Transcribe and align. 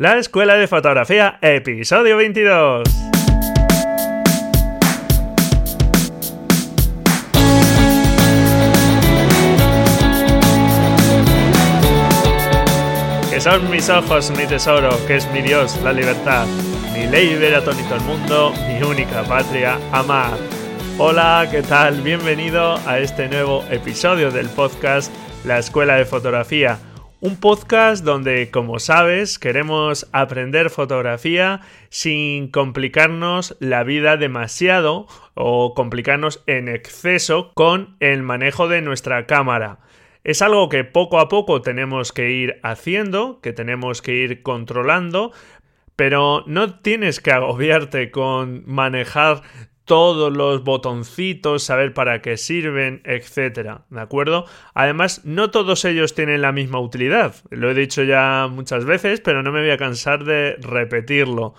La 0.00 0.16
Escuela 0.16 0.54
de 0.54 0.66
Fotografía, 0.66 1.38
episodio 1.42 2.16
22. 2.16 2.84
Que 13.30 13.40
son 13.42 13.70
mis 13.70 13.90
ojos, 13.90 14.30
mi 14.30 14.46
tesoro, 14.46 14.88
que 15.06 15.16
es 15.16 15.30
mi 15.32 15.42
Dios, 15.42 15.78
la 15.82 15.92
libertad, 15.92 16.46
mi 16.94 17.06
ley 17.06 17.38
todo 17.62 17.96
el 17.96 18.00
mundo, 18.00 18.54
mi 18.68 18.82
única 18.82 19.22
patria, 19.24 19.78
amar. 19.92 20.32
Hola, 20.96 21.46
¿qué 21.50 21.60
tal? 21.60 22.00
Bienvenido 22.00 22.78
a 22.86 22.98
este 23.00 23.28
nuevo 23.28 23.66
episodio 23.70 24.30
del 24.30 24.48
podcast 24.48 25.12
La 25.44 25.58
Escuela 25.58 25.96
de 25.96 26.06
Fotografía. 26.06 26.78
Un 27.22 27.36
podcast 27.36 28.02
donde, 28.02 28.50
como 28.50 28.78
sabes, 28.78 29.38
queremos 29.38 30.08
aprender 30.10 30.70
fotografía 30.70 31.60
sin 31.90 32.48
complicarnos 32.48 33.58
la 33.60 33.84
vida 33.84 34.16
demasiado 34.16 35.06
o 35.34 35.74
complicarnos 35.74 36.42
en 36.46 36.68
exceso 36.68 37.52
con 37.52 37.94
el 38.00 38.22
manejo 38.22 38.68
de 38.68 38.80
nuestra 38.80 39.26
cámara. 39.26 39.80
Es 40.24 40.40
algo 40.40 40.70
que 40.70 40.82
poco 40.84 41.20
a 41.20 41.28
poco 41.28 41.60
tenemos 41.60 42.12
que 42.12 42.30
ir 42.30 42.58
haciendo, 42.62 43.42
que 43.42 43.52
tenemos 43.52 44.00
que 44.00 44.14
ir 44.14 44.42
controlando, 44.42 45.30
pero 45.96 46.42
no 46.46 46.80
tienes 46.80 47.20
que 47.20 47.32
agobiarte 47.32 48.10
con 48.10 48.62
manejar 48.64 49.42
todos 49.84 50.32
los 50.36 50.62
botoncitos, 50.62 51.64
saber 51.64 51.94
para 51.94 52.22
qué 52.22 52.36
sirven, 52.36 53.00
etcétera, 53.04 53.86
¿de 53.90 54.00
acuerdo? 54.00 54.46
Además, 54.74 55.22
no 55.24 55.50
todos 55.50 55.84
ellos 55.84 56.14
tienen 56.14 56.42
la 56.42 56.52
misma 56.52 56.80
utilidad. 56.80 57.34
Lo 57.50 57.70
he 57.70 57.74
dicho 57.74 58.02
ya 58.02 58.48
muchas 58.50 58.84
veces, 58.84 59.20
pero 59.20 59.42
no 59.42 59.52
me 59.52 59.60
voy 59.60 59.70
a 59.70 59.78
cansar 59.78 60.24
de 60.24 60.56
repetirlo. 60.60 61.54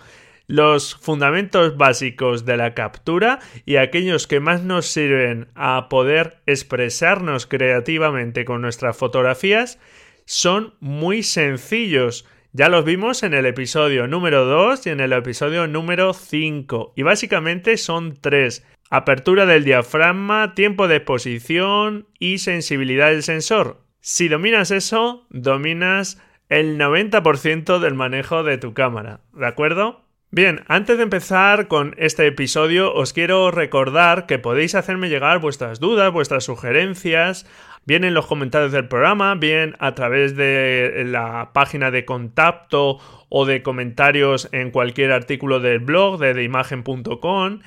Los 0.46 0.96
fundamentos 0.96 1.76
básicos 1.76 2.44
de 2.44 2.56
la 2.56 2.74
captura 2.74 3.38
y 3.64 3.76
aquellos 3.76 4.26
que 4.26 4.40
más 4.40 4.62
nos 4.62 4.86
sirven 4.86 5.48
a 5.54 5.88
poder 5.88 6.38
expresarnos 6.46 7.46
creativamente 7.46 8.44
con 8.44 8.60
nuestras 8.60 8.96
fotografías 8.96 9.78
son 10.24 10.74
muy 10.80 11.22
sencillos 11.22 12.26
ya 12.54 12.68
los 12.68 12.84
vimos 12.84 13.22
en 13.22 13.32
el 13.32 13.46
episodio 13.46 14.06
número 14.06 14.44
2 14.44 14.86
y 14.86 14.90
en 14.90 15.00
el 15.00 15.14
episodio 15.14 15.66
número 15.66 16.12
5. 16.12 16.92
Y 16.96 17.02
básicamente 17.02 17.78
son 17.78 18.14
tres. 18.20 18.66
Apertura 18.90 19.46
del 19.46 19.64
diafragma, 19.64 20.52
tiempo 20.54 20.86
de 20.86 20.96
exposición 20.96 22.08
y 22.18 22.38
sensibilidad 22.38 23.08
del 23.08 23.22
sensor. 23.22 23.80
Si 24.00 24.28
dominas 24.28 24.70
eso, 24.70 25.26
dominas 25.30 26.20
el 26.50 26.78
90% 26.78 27.78
del 27.78 27.94
manejo 27.94 28.42
de 28.42 28.58
tu 28.58 28.74
cámara. 28.74 29.20
¿De 29.32 29.46
acuerdo? 29.46 30.04
Bien, 30.30 30.62
antes 30.66 30.98
de 30.98 31.04
empezar 31.04 31.68
con 31.68 31.94
este 31.96 32.26
episodio, 32.26 32.92
os 32.92 33.14
quiero 33.14 33.50
recordar 33.50 34.26
que 34.26 34.38
podéis 34.38 34.74
hacerme 34.74 35.08
llegar 35.08 35.40
vuestras 35.40 35.80
dudas, 35.80 36.12
vuestras 36.12 36.44
sugerencias 36.44 37.46
bien 37.84 38.04
en 38.04 38.14
los 38.14 38.26
comentarios 38.26 38.72
del 38.72 38.88
programa, 38.88 39.34
bien 39.34 39.76
a 39.78 39.94
través 39.94 40.36
de 40.36 41.04
la 41.06 41.50
página 41.52 41.90
de 41.90 42.04
contacto 42.04 42.98
o 43.28 43.46
de 43.46 43.62
comentarios 43.62 44.48
en 44.52 44.70
cualquier 44.70 45.12
artículo 45.12 45.60
del 45.60 45.80
blog 45.80 46.18
de 46.18 46.34
deimagen.com. 46.34 47.60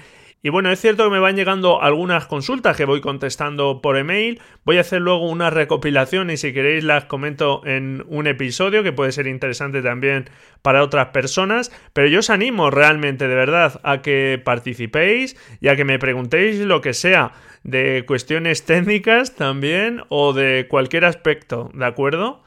Y 0.46 0.50
bueno, 0.50 0.72
es 0.72 0.80
cierto 0.80 1.06
que 1.06 1.10
me 1.10 1.18
van 1.18 1.36
llegando 1.36 1.82
algunas 1.82 2.28
consultas 2.28 2.78
que 2.78 2.86
voy 2.86 3.02
contestando 3.02 3.82
por 3.82 3.98
email. 3.98 4.40
Voy 4.64 4.78
a 4.78 4.82
hacer 4.82 5.02
luego 5.02 5.28
una 5.28 5.50
recopilación 5.50 6.30
y 6.30 6.38
si 6.38 6.54
queréis 6.54 6.84
las 6.84 7.06
comento 7.06 7.66
en 7.66 8.04
un 8.10 8.28
episodio 8.28 8.84
que 8.84 8.94
puede 8.94 9.12
ser 9.12 9.26
interesante 9.26 9.82
también 9.82 10.30
para 10.62 10.84
otras 10.84 11.08
personas. 11.08 11.72
Pero 11.94 12.10
yo 12.10 12.20
os 12.20 12.30
animo 12.30 12.70
realmente, 12.70 13.28
de 13.28 13.34
verdad, 13.34 13.82
a 13.82 14.04
que 14.04 14.40
participéis 14.46 15.36
y 15.62 15.70
a 15.70 15.76
que 15.76 15.84
me 15.84 15.98
preguntéis 15.98 16.60
lo 16.60 16.80
que 16.80 16.94
sea 16.94 17.32
de 17.64 18.04
cuestiones 18.06 18.66
técnicas 18.66 19.34
también 19.34 20.04
o 20.10 20.32
de 20.34 20.68
cualquier 20.70 21.06
aspecto, 21.06 21.72
¿de 21.74 21.88
acuerdo? 21.88 22.44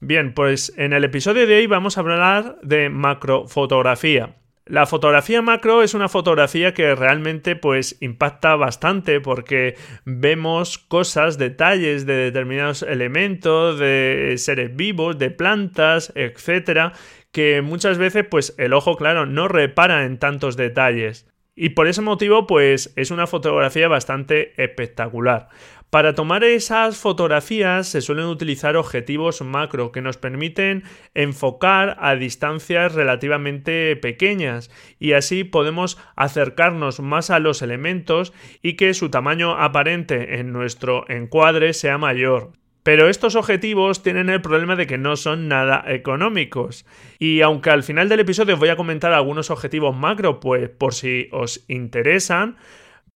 Bien, 0.00 0.32
pues 0.32 0.72
en 0.78 0.94
el 0.94 1.04
episodio 1.04 1.46
de 1.46 1.56
hoy 1.56 1.66
vamos 1.66 1.98
a 1.98 2.00
hablar 2.00 2.56
de 2.62 2.88
macrofotografía. 2.88 4.36
La 4.64 4.86
fotografía 4.86 5.42
macro 5.42 5.82
es 5.82 5.92
una 5.92 6.08
fotografía 6.08 6.72
que 6.72 6.94
realmente 6.94 7.56
pues 7.56 7.96
impacta 8.00 8.54
bastante 8.54 9.20
porque 9.20 9.76
vemos 10.04 10.78
cosas, 10.78 11.36
detalles 11.36 12.06
de 12.06 12.14
determinados 12.14 12.82
elementos, 12.82 13.80
de 13.80 14.34
seres 14.38 14.76
vivos, 14.76 15.18
de 15.18 15.30
plantas, 15.30 16.12
etcétera, 16.14 16.92
que 17.32 17.60
muchas 17.60 17.98
veces 17.98 18.24
pues 18.30 18.54
el 18.56 18.72
ojo 18.72 18.96
claro 18.96 19.26
no 19.26 19.48
repara 19.48 20.04
en 20.04 20.18
tantos 20.18 20.56
detalles. 20.56 21.31
Y 21.54 21.70
por 21.70 21.86
ese 21.86 22.00
motivo, 22.00 22.46
pues 22.46 22.92
es 22.96 23.10
una 23.10 23.26
fotografía 23.26 23.88
bastante 23.88 24.52
espectacular. 24.62 25.48
Para 25.90 26.14
tomar 26.14 26.42
esas 26.42 26.96
fotografías 26.96 27.86
se 27.86 28.00
suelen 28.00 28.24
utilizar 28.24 28.76
objetivos 28.76 29.42
macro 29.42 29.92
que 29.92 30.00
nos 30.00 30.16
permiten 30.16 30.84
enfocar 31.12 31.98
a 32.00 32.16
distancias 32.16 32.94
relativamente 32.94 33.94
pequeñas 33.96 34.70
y 34.98 35.12
así 35.12 35.44
podemos 35.44 35.98
acercarnos 36.16 37.00
más 37.00 37.28
a 37.28 37.40
los 37.40 37.60
elementos 37.60 38.32
y 38.62 38.76
que 38.76 38.94
su 38.94 39.10
tamaño 39.10 39.54
aparente 39.58 40.38
en 40.40 40.50
nuestro 40.50 41.04
encuadre 41.10 41.74
sea 41.74 41.98
mayor. 41.98 42.61
Pero 42.82 43.08
estos 43.08 43.36
objetivos 43.36 44.02
tienen 44.02 44.28
el 44.28 44.42
problema 44.42 44.74
de 44.74 44.86
que 44.86 44.98
no 44.98 45.16
son 45.16 45.48
nada 45.48 45.84
económicos. 45.86 46.84
Y 47.18 47.40
aunque 47.40 47.70
al 47.70 47.84
final 47.84 48.08
del 48.08 48.20
episodio 48.20 48.54
os 48.54 48.60
voy 48.60 48.70
a 48.70 48.76
comentar 48.76 49.12
algunos 49.12 49.50
objetivos 49.50 49.96
macro, 49.96 50.40
pues 50.40 50.68
por 50.68 50.94
si 50.94 51.28
os 51.30 51.64
interesan, 51.68 52.56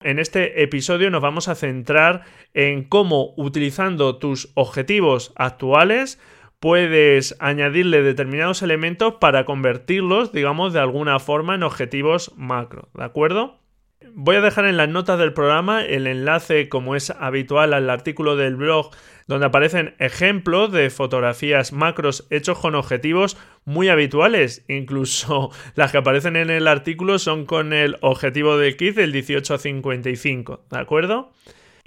en 0.00 0.18
este 0.18 0.62
episodio 0.62 1.10
nos 1.10 1.22
vamos 1.22 1.48
a 1.48 1.54
centrar 1.54 2.22
en 2.54 2.84
cómo 2.84 3.34
utilizando 3.36 4.18
tus 4.18 4.52
objetivos 4.54 5.32
actuales 5.36 6.20
puedes 6.60 7.36
añadirle 7.40 8.02
determinados 8.02 8.62
elementos 8.62 9.14
para 9.20 9.44
convertirlos, 9.44 10.32
digamos, 10.32 10.72
de 10.72 10.80
alguna 10.80 11.18
forma 11.18 11.54
en 11.54 11.62
objetivos 11.62 12.32
macro, 12.36 12.88
¿de 12.94 13.04
acuerdo? 13.04 13.58
Voy 14.18 14.36
a 14.36 14.40
dejar 14.40 14.64
en 14.64 14.78
las 14.78 14.88
notas 14.88 15.18
del 15.18 15.34
programa 15.34 15.84
el 15.84 16.06
enlace, 16.06 16.70
como 16.70 16.96
es 16.96 17.10
habitual, 17.10 17.74
al 17.74 17.90
artículo 17.90 18.34
del 18.34 18.56
blog 18.56 18.90
donde 19.26 19.44
aparecen 19.44 19.94
ejemplos 19.98 20.72
de 20.72 20.88
fotografías 20.88 21.74
macros 21.74 22.26
hechos 22.30 22.58
con 22.58 22.74
objetivos 22.76 23.36
muy 23.66 23.90
habituales. 23.90 24.64
Incluso 24.68 25.50
las 25.74 25.92
que 25.92 25.98
aparecen 25.98 26.36
en 26.36 26.48
el 26.48 26.66
artículo 26.66 27.18
son 27.18 27.44
con 27.44 27.74
el 27.74 27.98
objetivo 28.00 28.56
de 28.56 28.74
kit 28.78 28.96
del 28.96 29.12
1855, 29.12 30.64
¿de 30.70 30.78
acuerdo? 30.78 31.30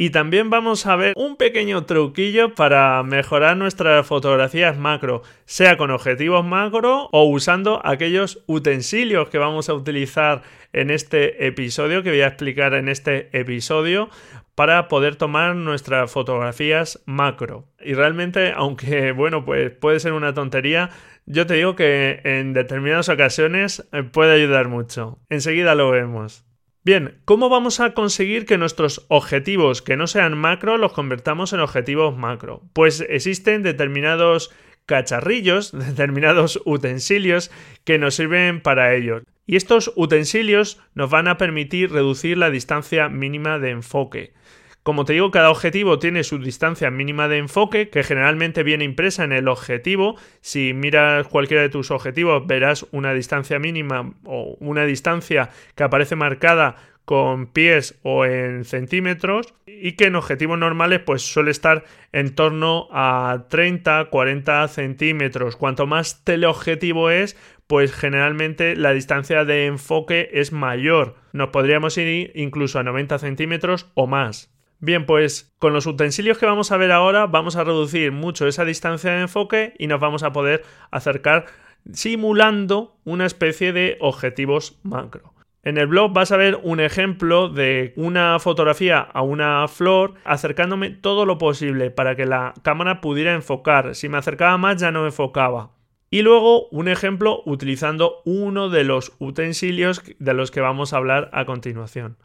Y 0.02 0.12
también 0.12 0.50
vamos 0.50 0.86
a 0.86 0.96
ver 0.96 1.14
un 1.18 1.36
pequeño 1.36 1.84
truquillo 1.86 2.56
para 2.56 3.04
mejorar 3.04 3.58
nuestras 3.58 4.08
fotografías 4.08 4.78
macro, 4.78 5.24
sea 5.44 5.76
con 5.76 5.92
objetivos 5.92 6.46
macro 6.46 7.10
o 7.12 7.24
usando 7.26 7.82
aquellos 7.84 8.42
utensilios 8.46 9.28
que 9.28 9.40
vamos 9.40 9.68
a 9.68 9.74
utilizar 9.74 10.42
en 10.74 10.90
este 10.90 11.48
episodio, 11.48 12.04
que 12.04 12.10
voy 12.10 12.22
a 12.22 12.28
explicar 12.28 12.74
en 12.74 12.90
este 12.90 13.30
episodio, 13.38 14.10
para 14.56 14.88
poder 14.90 15.16
tomar 15.16 15.56
nuestras 15.56 16.12
fotografías 16.12 17.02
macro. 17.06 17.70
Y 17.80 17.94
realmente, 17.94 18.52
aunque 18.56 19.12
bueno, 19.14 19.46
pues 19.46 19.72
puede 19.72 20.00
ser 20.00 20.14
una 20.14 20.34
tontería, 20.34 20.90
yo 21.26 21.46
te 21.48 21.54
digo 21.54 21.76
que 21.76 22.22
en 22.24 22.54
determinadas 22.54 23.08
ocasiones 23.08 23.88
eh, 23.94 24.04
puede 24.04 24.34
ayudar 24.34 24.68
mucho. 24.68 25.20
Enseguida 25.30 25.76
lo 25.76 25.92
vemos. 25.92 26.46
Bien, 26.84 27.22
¿cómo 27.26 27.50
vamos 27.50 27.80
a 27.82 27.94
conseguir 27.94 28.46
que 28.46 28.58
nuestros 28.58 29.06
objetivos 29.10 29.82
que 29.82 29.96
no 29.96 30.08
sean 30.08 30.38
macro 30.38 30.78
los 30.78 30.92
convertamos 30.92 31.54
en 31.54 31.60
objetivos 31.60 32.18
macro? 32.18 32.64
Pues 32.74 33.06
existen 33.08 33.64
determinados 33.64 34.52
cacharrillos, 34.90 35.72
determinados 35.72 36.60
utensilios 36.66 37.52
que 37.86 38.00
nos 38.00 38.16
sirven 38.16 38.60
para 38.60 38.96
ello. 38.96 39.22
Y 39.46 39.56
estos 39.56 39.94
utensilios 39.96 40.82
nos 40.96 41.12
van 41.12 41.28
a 41.28 41.38
permitir 41.38 41.92
reducir 41.92 42.40
la 42.40 42.50
distancia 42.50 43.08
mínima 43.08 43.60
de 43.60 43.70
enfoque. 43.70 44.34
Como 44.82 45.06
te 45.06 45.14
digo, 45.14 45.30
cada 45.30 45.52
objetivo 45.52 46.00
tiene 46.00 46.24
su 46.24 46.40
distancia 46.40 46.90
mínima 46.90 47.28
de 47.28 47.38
enfoque, 47.38 47.90
que 47.90 48.04
generalmente 48.04 48.64
viene 48.64 48.84
impresa 48.84 49.24
en 49.24 49.32
el 49.32 49.48
objetivo. 49.48 50.16
Si 50.42 50.74
miras 50.74 51.28
cualquiera 51.28 51.62
de 51.62 51.70
tus 51.70 51.92
objetivos, 51.92 52.48
verás 52.48 52.88
una 52.92 53.14
distancia 53.14 53.60
mínima 53.60 54.14
o 54.24 54.58
una 54.60 54.86
distancia 54.86 55.52
que 55.76 55.84
aparece 55.84 56.16
marcada 56.16 56.78
con 57.10 57.48
pies 57.48 57.98
o 58.04 58.24
en 58.24 58.66
centímetros 58.66 59.56
y 59.66 59.94
que 59.94 60.06
en 60.06 60.16
objetivos 60.16 60.60
normales 60.60 61.00
pues 61.04 61.24
suele 61.24 61.50
estar 61.50 61.84
en 62.12 62.36
torno 62.36 62.88
a 62.92 63.48
30 63.50 64.12
40 64.12 64.68
centímetros. 64.68 65.56
Cuanto 65.56 65.88
más 65.88 66.24
teleobjetivo 66.24 67.10
es 67.10 67.36
pues 67.66 67.94
generalmente 67.94 68.76
la 68.76 68.94
distancia 68.94 69.44
de 69.44 69.66
enfoque 69.66 70.30
es 70.34 70.52
mayor. 70.52 71.16
Nos 71.34 71.50
podríamos 71.50 71.98
ir 71.98 72.32
incluso 72.36 72.78
a 72.78 72.84
90 72.84 73.18
centímetros 73.18 73.90
o 73.96 74.06
más. 74.06 74.54
Bien, 74.78 75.08
pues 75.08 75.52
con 75.58 75.74
los 75.74 75.88
utensilios 75.88 76.38
que 76.38 76.46
vamos 76.46 76.72
a 76.72 76.78
ver 76.78 76.92
ahora 76.92 77.26
vamos 77.26 77.56
a 77.56 77.64
reducir 77.64 78.12
mucho 78.12 78.46
esa 78.46 78.66
distancia 78.66 79.14
de 79.14 79.22
enfoque 79.22 79.74
y 79.80 79.88
nos 79.88 80.00
vamos 80.00 80.22
a 80.22 80.32
poder 80.32 80.64
acercar 80.92 81.48
simulando 81.92 83.00
una 83.04 83.26
especie 83.26 83.74
de 83.74 83.98
objetivos 84.00 84.78
macro. 84.84 85.34
En 85.62 85.78
el 85.78 85.88
blog 85.88 86.14
vas 86.14 86.32
a 86.32 86.38
ver 86.38 86.58
un 86.64 86.80
ejemplo 86.80 87.50
de 87.50 87.92
una 87.98 88.40
fotografía 88.40 89.00
a 89.00 89.22
una 89.22 89.68
flor 89.68 90.14
acercándome 90.24 90.90
todo 90.90 91.26
lo 91.26 91.38
posible 91.38 91.92
para 91.92 92.16
que 92.16 92.26
la 92.26 92.54
cámara 92.64 93.02
pudiera 93.02 93.34
enfocar. 93.34 93.94
Si 93.94 94.08
me 94.08 94.18
acercaba 94.18 94.58
más 94.58 94.80
ya 94.80 94.92
no 94.92 95.06
enfocaba. 95.06 95.72
Y 96.10 96.22
luego 96.22 96.70
un 96.70 96.88
ejemplo 96.88 97.42
utilizando 97.46 98.22
uno 98.26 98.70
de 98.70 98.86
los 98.86 99.12
utensilios 99.20 100.02
de 100.18 100.34
los 100.34 100.50
que 100.50 100.62
vamos 100.62 100.94
a 100.94 100.98
hablar 100.98 101.30
a 101.34 101.46
continuación. 101.46 102.18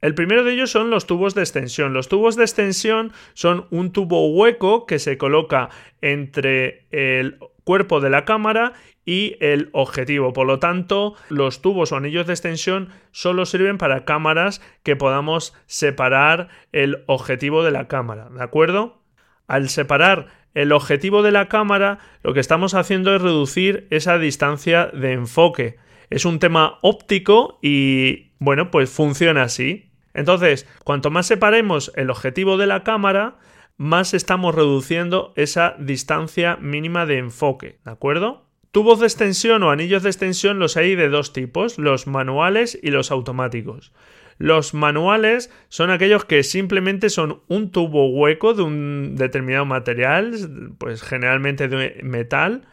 El 0.00 0.14
primero 0.14 0.44
de 0.44 0.52
ellos 0.52 0.70
son 0.70 0.90
los 0.90 1.06
tubos 1.06 1.34
de 1.34 1.42
extensión. 1.42 1.92
Los 1.92 2.08
tubos 2.08 2.36
de 2.36 2.44
extensión 2.44 3.12
son 3.34 3.66
un 3.70 3.92
tubo 3.92 4.28
hueco 4.28 4.86
que 4.86 5.00
se 5.00 5.18
coloca 5.18 5.70
entre 6.00 6.86
el 6.92 7.38
cuerpo 7.68 8.00
de 8.00 8.08
la 8.08 8.24
cámara 8.24 8.72
y 9.04 9.36
el 9.40 9.68
objetivo. 9.72 10.32
Por 10.32 10.46
lo 10.46 10.58
tanto, 10.58 11.16
los 11.28 11.60
tubos 11.60 11.92
o 11.92 11.96
anillos 11.96 12.26
de 12.26 12.32
extensión 12.32 12.88
solo 13.10 13.44
sirven 13.44 13.76
para 13.76 14.06
cámaras 14.06 14.62
que 14.82 14.96
podamos 14.96 15.52
separar 15.66 16.48
el 16.72 17.04
objetivo 17.08 17.62
de 17.62 17.70
la 17.70 17.86
cámara. 17.86 18.30
¿De 18.30 18.42
acuerdo? 18.42 19.02
Al 19.48 19.68
separar 19.68 20.28
el 20.54 20.72
objetivo 20.72 21.22
de 21.22 21.30
la 21.30 21.48
cámara, 21.48 21.98
lo 22.22 22.32
que 22.32 22.40
estamos 22.40 22.72
haciendo 22.72 23.14
es 23.14 23.20
reducir 23.20 23.86
esa 23.90 24.16
distancia 24.16 24.86
de 24.86 25.12
enfoque. 25.12 25.76
Es 26.08 26.24
un 26.24 26.38
tema 26.38 26.78
óptico 26.80 27.58
y, 27.60 28.30
bueno, 28.38 28.70
pues 28.70 28.88
funciona 28.88 29.42
así. 29.42 29.90
Entonces, 30.14 30.66
cuanto 30.84 31.10
más 31.10 31.26
separemos 31.26 31.92
el 31.96 32.08
objetivo 32.08 32.56
de 32.56 32.66
la 32.66 32.82
cámara, 32.82 33.36
más 33.78 34.12
estamos 34.12 34.54
reduciendo 34.54 35.32
esa 35.36 35.76
distancia 35.78 36.56
mínima 36.56 37.06
de 37.06 37.18
enfoque, 37.18 37.78
¿de 37.84 37.90
acuerdo? 37.90 38.44
Tubos 38.72 39.00
de 39.00 39.06
extensión 39.06 39.62
o 39.62 39.70
anillos 39.70 40.02
de 40.02 40.10
extensión 40.10 40.58
los 40.58 40.76
hay 40.76 40.94
de 40.94 41.08
dos 41.08 41.32
tipos, 41.32 41.78
los 41.78 42.06
manuales 42.06 42.78
y 42.82 42.90
los 42.90 43.10
automáticos. 43.10 43.92
Los 44.36 44.74
manuales 44.74 45.50
son 45.68 45.90
aquellos 45.90 46.24
que 46.24 46.42
simplemente 46.42 47.08
son 47.08 47.40
un 47.48 47.70
tubo 47.70 48.08
hueco 48.10 48.52
de 48.52 48.62
un 48.62 49.16
determinado 49.16 49.64
material, 49.64 50.34
pues 50.78 51.02
generalmente 51.02 51.68
de 51.68 52.00
metal, 52.02 52.66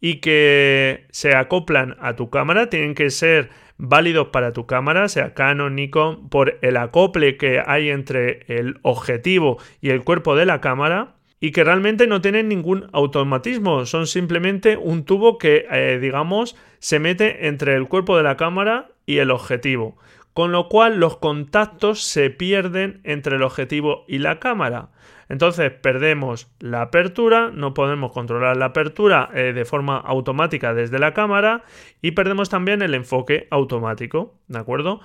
y 0.00 0.16
que 0.16 1.06
se 1.10 1.34
acoplan 1.34 1.96
a 2.00 2.14
tu 2.14 2.30
cámara, 2.30 2.68
tienen 2.68 2.94
que 2.94 3.10
ser 3.10 3.50
válidos 3.78 4.28
para 4.28 4.52
tu 4.52 4.66
cámara, 4.66 5.08
sea 5.08 5.34
Canon, 5.34 5.76
Nikon, 5.76 6.28
por 6.28 6.58
el 6.62 6.76
acople 6.76 7.36
que 7.36 7.62
hay 7.64 7.88
entre 7.88 8.44
el 8.48 8.78
objetivo 8.82 9.58
y 9.80 9.90
el 9.90 10.04
cuerpo 10.04 10.36
de 10.36 10.46
la 10.46 10.60
cámara 10.60 11.14
y 11.40 11.52
que 11.52 11.64
realmente 11.64 12.06
no 12.06 12.20
tienen 12.20 12.48
ningún 12.48 12.88
automatismo, 12.92 13.86
son 13.86 14.08
simplemente 14.08 14.76
un 14.76 15.04
tubo 15.04 15.38
que, 15.38 15.66
eh, 15.70 15.98
digamos, 16.00 16.56
se 16.80 16.98
mete 16.98 17.46
entre 17.46 17.76
el 17.76 17.86
cuerpo 17.86 18.16
de 18.16 18.24
la 18.24 18.36
cámara 18.36 18.88
y 19.06 19.18
el 19.18 19.30
objetivo, 19.30 19.96
con 20.38 20.52
lo 20.52 20.68
cual 20.68 21.00
los 21.00 21.16
contactos 21.16 22.04
se 22.04 22.30
pierden 22.30 23.00
entre 23.02 23.34
el 23.34 23.42
objetivo 23.42 24.04
y 24.06 24.18
la 24.18 24.38
cámara. 24.38 24.90
Entonces 25.28 25.72
perdemos 25.72 26.48
la 26.60 26.82
apertura, 26.82 27.50
no 27.52 27.74
podemos 27.74 28.12
controlar 28.12 28.56
la 28.56 28.66
apertura 28.66 29.30
eh, 29.34 29.52
de 29.52 29.64
forma 29.64 29.96
automática 29.96 30.74
desde 30.74 31.00
la 31.00 31.12
cámara 31.12 31.64
y 32.02 32.12
perdemos 32.12 32.50
también 32.50 32.82
el 32.82 32.94
enfoque 32.94 33.48
automático, 33.50 34.38
¿de 34.46 34.60
acuerdo? 34.60 35.00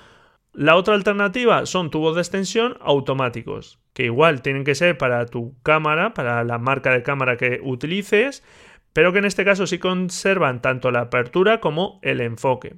La 0.54 0.76
otra 0.76 0.94
alternativa 0.94 1.66
son 1.66 1.90
tubos 1.90 2.14
de 2.14 2.22
extensión 2.22 2.78
automáticos, 2.80 3.80
que 3.96 4.06
igual 4.06 4.44
tienen 4.44 4.64
que 4.64 4.76
ser 4.76 5.00
para 5.00 5.26
tu 5.26 5.56
cámara, 5.64 6.14
para 6.14 6.44
la 6.44 6.60
marca 6.60 6.92
de 6.92 7.02
cámara 7.02 7.38
que 7.38 7.60
utilices, 7.64 8.44
pero 8.94 9.12
que 9.12 9.18
en 9.18 9.26
este 9.26 9.46
caso 9.46 9.66
sí 9.66 9.80
conservan 9.80 10.62
tanto 10.62 10.92
la 10.92 11.02
apertura 11.02 11.60
como 11.60 11.98
el 12.04 12.22
enfoque. 12.22 12.76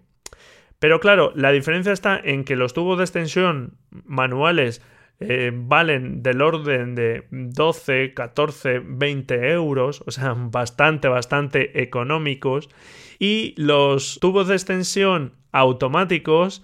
Pero 0.86 1.00
claro, 1.00 1.32
la 1.34 1.52
diferencia 1.52 1.92
está 1.92 2.22
en 2.24 2.44
que 2.44 2.56
los 2.56 2.76
tubos 2.76 3.00
de 3.00 3.06
extensión 3.06 3.80
manuales 3.90 4.84
eh, 5.20 5.52
valen 5.52 6.22
del 6.22 6.44
orden 6.44 6.94
de 6.94 7.26
12, 7.32 8.14
14, 8.14 8.84
20 8.86 9.50
euros, 9.50 10.04
o 10.06 10.12
sea, 10.12 10.36
bastante, 10.38 11.08
bastante 11.08 11.82
económicos. 11.82 12.70
Y 13.18 13.56
los 13.58 14.20
tubos 14.22 14.48
de 14.48 14.54
extensión 14.54 15.34
automáticos 15.52 16.64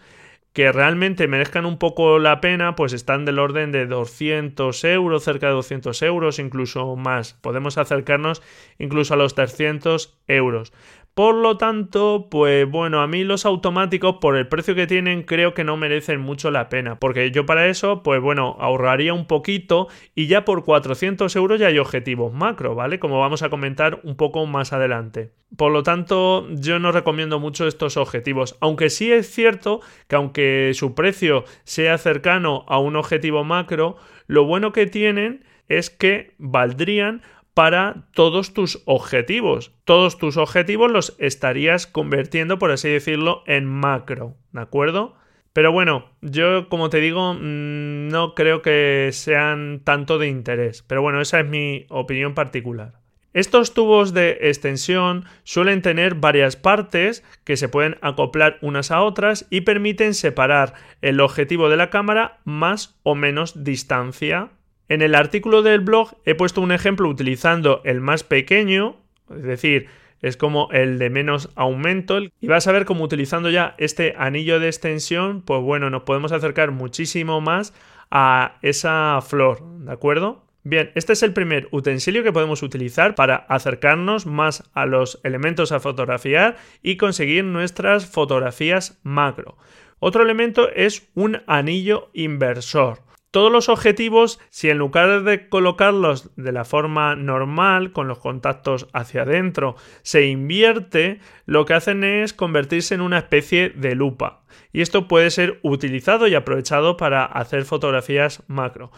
que 0.53 0.71
realmente 0.71 1.27
merezcan 1.27 1.65
un 1.65 1.77
poco 1.77 2.19
la 2.19 2.41
pena, 2.41 2.75
pues 2.75 2.91
están 2.91 3.23
del 3.23 3.39
orden 3.39 3.71
de 3.71 3.85
200 3.87 4.83
euros, 4.83 5.23
cerca 5.23 5.47
de 5.47 5.53
200 5.53 6.01
euros, 6.03 6.39
incluso 6.39 6.95
más. 6.95 7.33
Podemos 7.33 7.77
acercarnos 7.77 8.43
incluso 8.77 9.13
a 9.13 9.17
los 9.17 9.33
300 9.33 10.19
euros. 10.27 10.73
Por 11.13 11.35
lo 11.35 11.57
tanto, 11.57 12.29
pues 12.31 12.69
bueno, 12.69 13.01
a 13.01 13.07
mí 13.07 13.25
los 13.25 13.45
automáticos 13.45 14.15
por 14.21 14.37
el 14.37 14.47
precio 14.47 14.75
que 14.75 14.87
tienen 14.87 15.23
creo 15.23 15.53
que 15.53 15.65
no 15.65 15.75
merecen 15.75 16.21
mucho 16.21 16.51
la 16.51 16.69
pena, 16.69 16.99
porque 16.99 17.31
yo 17.31 17.45
para 17.45 17.67
eso, 17.67 18.01
pues 18.01 18.21
bueno, 18.21 18.55
ahorraría 18.59 19.13
un 19.13 19.25
poquito 19.27 19.89
y 20.15 20.27
ya 20.27 20.45
por 20.45 20.63
400 20.63 21.35
euros 21.35 21.59
ya 21.59 21.67
hay 21.67 21.79
objetivos 21.79 22.31
macro, 22.33 22.75
¿vale? 22.75 22.97
Como 22.97 23.19
vamos 23.19 23.43
a 23.43 23.49
comentar 23.49 23.99
un 24.03 24.15
poco 24.15 24.45
más 24.45 24.71
adelante. 24.71 25.33
Por 25.57 25.73
lo 25.73 25.83
tanto, 25.83 26.47
yo 26.49 26.79
no 26.79 26.93
recomiendo 26.93 27.41
mucho 27.41 27.67
estos 27.67 27.97
objetivos, 27.97 28.55
aunque 28.61 28.89
sí 28.89 29.11
es 29.11 29.29
cierto 29.29 29.81
que 30.07 30.15
aunque 30.15 30.71
su 30.73 30.95
precio 30.95 31.43
sea 31.65 31.97
cercano 31.97 32.63
a 32.69 32.79
un 32.79 32.95
objetivo 32.95 33.43
macro, 33.43 33.97
lo 34.27 34.45
bueno 34.45 34.71
que 34.71 34.87
tienen 34.87 35.43
es 35.67 35.89
que 35.89 36.35
valdrían 36.37 37.21
para 37.53 38.07
todos 38.13 38.53
tus 38.53 38.81
objetivos. 38.85 39.73
Todos 39.83 40.17
tus 40.17 40.37
objetivos 40.37 40.91
los 40.91 41.15
estarías 41.19 41.87
convirtiendo, 41.87 42.59
por 42.59 42.71
así 42.71 42.89
decirlo, 42.89 43.43
en 43.45 43.65
macro, 43.65 44.35
¿de 44.51 44.61
acuerdo? 44.61 45.15
Pero 45.53 45.71
bueno, 45.71 46.09
yo 46.21 46.69
como 46.69 46.89
te 46.89 46.99
digo, 46.99 47.33
mm, 47.33 48.07
no 48.07 48.35
creo 48.35 48.61
que 48.61 49.09
sean 49.11 49.81
tanto 49.83 50.17
de 50.17 50.27
interés. 50.27 50.83
Pero 50.83 51.01
bueno, 51.01 51.19
esa 51.19 51.41
es 51.41 51.47
mi 51.47 51.85
opinión 51.89 52.33
particular. 52.33 53.01
Estos 53.33 53.73
tubos 53.73 54.13
de 54.13 54.37
extensión 54.41 55.25
suelen 55.43 55.81
tener 55.81 56.15
varias 56.15 56.57
partes 56.57 57.23
que 57.45 57.55
se 57.55 57.69
pueden 57.69 57.97
acoplar 58.01 58.57
unas 58.61 58.91
a 58.91 59.01
otras 59.01 59.47
y 59.49 59.61
permiten 59.61 60.13
separar 60.13 60.73
el 61.01 61.21
objetivo 61.21 61.69
de 61.69 61.77
la 61.77 61.89
cámara 61.89 62.39
más 62.43 62.99
o 63.03 63.15
menos 63.15 63.63
distancia 63.63 64.49
en 64.91 65.01
el 65.01 65.15
artículo 65.15 65.61
del 65.61 65.79
blog 65.79 66.17
he 66.25 66.35
puesto 66.35 66.59
un 66.59 66.73
ejemplo 66.73 67.07
utilizando 67.07 67.79
el 67.85 68.01
más 68.01 68.25
pequeño, 68.25 68.97
es 69.33 69.43
decir, 69.43 69.87
es 70.21 70.35
como 70.35 70.67
el 70.73 70.99
de 70.99 71.09
menos 71.09 71.49
aumento 71.55 72.19
y 72.19 72.47
vas 72.47 72.67
a 72.67 72.73
ver 72.73 72.83
cómo 72.83 73.05
utilizando 73.05 73.49
ya 73.49 73.73
este 73.77 74.15
anillo 74.17 74.59
de 74.59 74.67
extensión, 74.67 75.43
pues 75.43 75.61
bueno, 75.61 75.89
nos 75.89 76.03
podemos 76.03 76.33
acercar 76.33 76.71
muchísimo 76.71 77.39
más 77.39 77.73
a 78.09 78.57
esa 78.63 79.21
flor, 79.21 79.63
¿de 79.79 79.93
acuerdo? 79.93 80.43
Bien, 80.65 80.91
este 80.95 81.13
es 81.13 81.23
el 81.23 81.31
primer 81.31 81.69
utensilio 81.71 82.21
que 82.21 82.33
podemos 82.33 82.61
utilizar 82.61 83.15
para 83.15 83.37
acercarnos 83.37 84.25
más 84.25 84.69
a 84.73 84.85
los 84.85 85.21
elementos 85.23 85.71
a 85.71 85.79
fotografiar 85.79 86.57
y 86.83 86.97
conseguir 86.97 87.45
nuestras 87.45 88.07
fotografías 88.07 88.99
macro. 89.03 89.57
Otro 89.99 90.21
elemento 90.21 90.69
es 90.69 91.09
un 91.13 91.43
anillo 91.47 92.09
inversor. 92.11 93.09
Todos 93.31 93.49
los 93.49 93.69
objetivos, 93.69 94.41
si 94.49 94.69
en 94.69 94.77
lugar 94.77 95.23
de 95.23 95.47
colocarlos 95.47 96.35
de 96.35 96.51
la 96.51 96.65
forma 96.65 97.15
normal, 97.15 97.93
con 97.93 98.09
los 98.09 98.19
contactos 98.19 98.89
hacia 98.91 99.21
adentro, 99.21 99.77
se 100.01 100.25
invierte, 100.27 101.19
lo 101.45 101.63
que 101.63 101.73
hacen 101.73 102.03
es 102.03 102.33
convertirse 102.33 102.93
en 102.93 102.99
una 102.99 103.19
especie 103.19 103.69
de 103.69 103.95
lupa. 103.95 104.43
Y 104.73 104.81
esto 104.81 105.07
puede 105.07 105.31
ser 105.31 105.59
utilizado 105.63 106.27
y 106.27 106.35
aprovechado 106.35 106.97
para 106.97 107.23
hacer 107.23 107.63
fotografías 107.63 108.43
macro. 108.47 108.91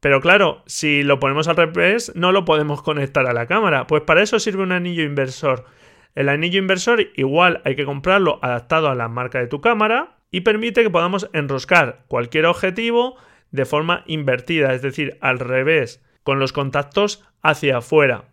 Pero 0.00 0.20
claro, 0.20 0.62
si 0.66 1.04
lo 1.04 1.20
ponemos 1.20 1.46
al 1.46 1.56
revés, 1.56 2.10
no 2.16 2.32
lo 2.32 2.44
podemos 2.44 2.82
conectar 2.82 3.28
a 3.28 3.34
la 3.34 3.46
cámara. 3.46 3.86
Pues 3.86 4.02
para 4.02 4.22
eso 4.22 4.40
sirve 4.40 4.64
un 4.64 4.72
anillo 4.72 5.04
inversor. 5.04 5.66
El 6.16 6.28
anillo 6.28 6.58
inversor 6.58 7.06
igual 7.14 7.60
hay 7.64 7.76
que 7.76 7.84
comprarlo 7.84 8.40
adaptado 8.42 8.88
a 8.88 8.96
la 8.96 9.08
marca 9.08 9.38
de 9.38 9.46
tu 9.46 9.60
cámara 9.60 10.16
y 10.32 10.40
permite 10.40 10.82
que 10.82 10.90
podamos 10.90 11.28
enroscar 11.32 12.04
cualquier 12.08 12.46
objetivo 12.46 13.16
de 13.50 13.64
forma 13.64 14.04
invertida, 14.06 14.74
es 14.74 14.82
decir, 14.82 15.18
al 15.20 15.38
revés, 15.38 16.02
con 16.22 16.38
los 16.38 16.52
contactos 16.52 17.24
hacia 17.42 17.78
afuera. 17.78 18.24